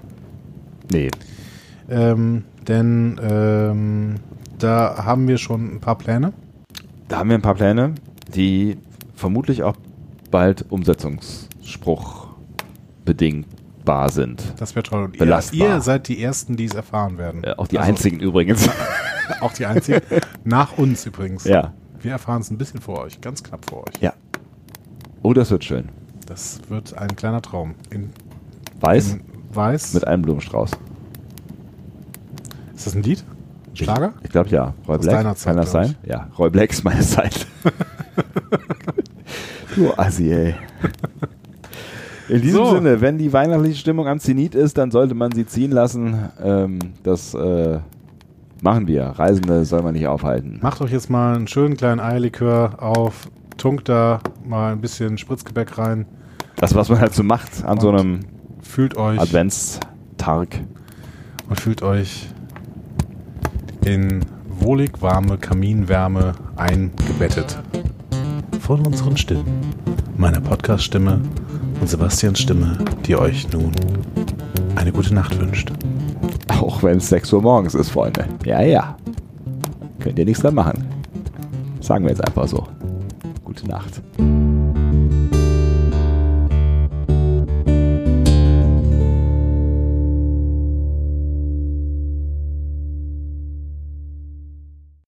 Nee. 0.92 1.10
Ähm, 1.90 2.44
denn 2.68 3.20
ähm, 3.20 4.16
da 4.60 5.04
haben 5.04 5.28
wir 5.28 5.40
schon 5.40 5.74
ein 5.74 5.80
paar 5.80 5.98
Pläne. 5.98 6.34
Da 7.08 7.18
haben 7.18 7.30
wir 7.30 7.40
ein 7.40 7.42
paar 7.42 7.56
Pläne, 7.56 7.96
die 8.36 8.78
vermutlich 9.16 9.64
auch 9.64 9.76
bald 10.30 10.66
Umsetzungsspruch 10.70 12.28
bedingbar 13.04 14.10
sind. 14.10 14.44
Das 14.60 14.76
wäre 14.76 14.84
toll. 14.84 15.06
Und 15.06 15.18
Belastbar. 15.18 15.60
Ihr, 15.60 15.74
ihr, 15.74 15.82
seid 15.82 16.08
die 16.08 16.22
Ersten, 16.22 16.56
die 16.56 16.66
es 16.66 16.76
erfahren 16.76 17.18
werden. 17.18 17.42
Ja, 17.44 17.58
auch 17.58 17.68
die 17.68 17.80
also, 17.80 17.90
einzigen 17.90 18.20
übrigens. 18.20 18.70
auch 19.42 19.54
die 19.54 19.66
einzigen. 19.66 20.02
Nach 20.44 20.78
uns 20.78 21.04
übrigens. 21.08 21.46
Ja. 21.46 21.74
Wir 22.02 22.12
erfahren 22.12 22.42
es 22.42 22.52
ein 22.52 22.58
bisschen 22.58 22.80
vor 22.80 23.00
euch, 23.00 23.22
ganz 23.22 23.44
knapp 23.44 23.70
vor 23.70 23.88
euch. 23.88 24.02
Ja. 24.02 24.14
Oh, 25.24 25.34
das 25.34 25.52
wird 25.52 25.64
schön. 25.64 25.90
Das 26.26 26.60
wird 26.70 26.98
ein 26.98 27.16
kleiner 27.16 27.42
Traum. 27.42 27.76
In 27.90 28.12
Weiß? 28.80 29.14
In 29.14 29.22
Weiß. 29.54 29.94
Mit 29.94 30.06
einem 30.06 30.22
Blumenstrauß. 30.22 30.72
Ist 32.76 32.86
das 32.86 32.96
ein 32.96 33.04
Lied? 33.04 33.24
Schlager? 33.74 34.14
Ich, 34.20 34.26
ich 34.26 34.32
glaube 34.32 34.50
ja. 34.50 34.74
Roy 34.88 34.98
Black. 34.98 35.16
Deiner 35.16 35.36
Zeit, 35.36 35.56
Kann 35.56 35.58
das 35.58 35.72
sein? 35.72 35.96
Ich. 36.04 36.10
Ja, 36.10 36.30
Roy 36.38 36.50
Black 36.50 36.72
ist 36.72 36.84
meine 36.84 37.02
Zeit. 37.02 37.48
du 39.76 39.94
Assi, 39.98 40.32
ey. 40.32 40.56
In 42.30 42.42
diesem 42.42 42.66
so. 42.66 42.76
Sinne, 42.76 43.02
wenn 43.02 43.18
die 43.18 43.32
weihnachtliche 43.32 43.78
Stimmung 43.78 44.08
am 44.08 44.20
Zenit 44.20 44.54
ist, 44.54 44.78
dann 44.78 44.92
sollte 44.92 45.16
man 45.16 45.32
sie 45.32 45.46
ziehen 45.46 45.72
lassen. 45.72 46.30
Ähm, 46.44 46.80
das 47.04 47.34
äh, 47.34 47.80
Machen 48.62 48.88
wir. 48.88 49.04
Reisende 49.04 49.66
soll 49.66 49.84
man 49.84 49.94
nicht 49.94 50.08
aufhalten. 50.08 50.60
Macht 50.62 50.82
euch 50.82 50.92
jetzt 50.92 51.10
mal 51.10 51.36
einen 51.36 51.48
schönen 51.48 51.78
kleinen 51.78 52.00
Eierlikör 52.00 52.82
auf, 52.82 53.30
tunkt 53.58 53.90
da 53.90 54.20
mal 54.46 54.72
ein 54.72 54.82
bisschen 54.82 55.18
Spritzgebäck 55.18 55.78
rein. 55.78 56.06
Das, 56.56 56.74
was 56.74 56.90
man 56.90 57.00
halt 57.00 57.14
so 57.14 57.24
macht 57.24 57.64
an 57.64 57.74
und 57.74 57.82
so 57.82 57.90
einem 57.90 58.20
fühlt 58.62 58.98
euch 58.98 59.20
Adventstag. 59.20 60.60
Und 61.50 61.60
fühlt 61.62 61.82
euch 61.82 62.28
in 63.86 64.26
wohlig 64.50 65.02
warme 65.02 65.38
Kaminwärme 65.38 66.34
eingebettet. 66.58 67.58
Von 68.60 68.86
unseren 68.86 69.16
Stimmen, 69.16 69.46
meiner 70.18 70.42
Podcast-Stimme 70.42 71.22
und 71.80 71.88
Sebastians 71.88 72.40
Stimme, 72.40 72.78
die 73.06 73.16
euch 73.16 73.50
nun 73.54 73.72
eine 74.76 74.92
gute 74.92 75.14
Nacht 75.14 75.40
wünscht. 75.40 75.72
Auch 76.62 76.84
wenn 76.84 76.98
es 76.98 77.10
6 77.10 77.34
Uhr 77.34 77.42
morgens 77.42 77.76
ist, 77.76 77.90
Freunde. 77.90 78.26
Ja, 78.46 78.62
ja. 78.62 78.98
Könnt 80.00 80.20
ihr 80.20 80.26
nichts 80.26 80.42
dran 80.42 80.56
machen. 80.56 80.86
Sagen 81.82 82.06
wir 82.06 82.12
jetzt 82.12 82.26
einfach 82.26 82.48
so. 82.48 82.68
Gute 83.44 83.68
Nacht. 83.68 84.02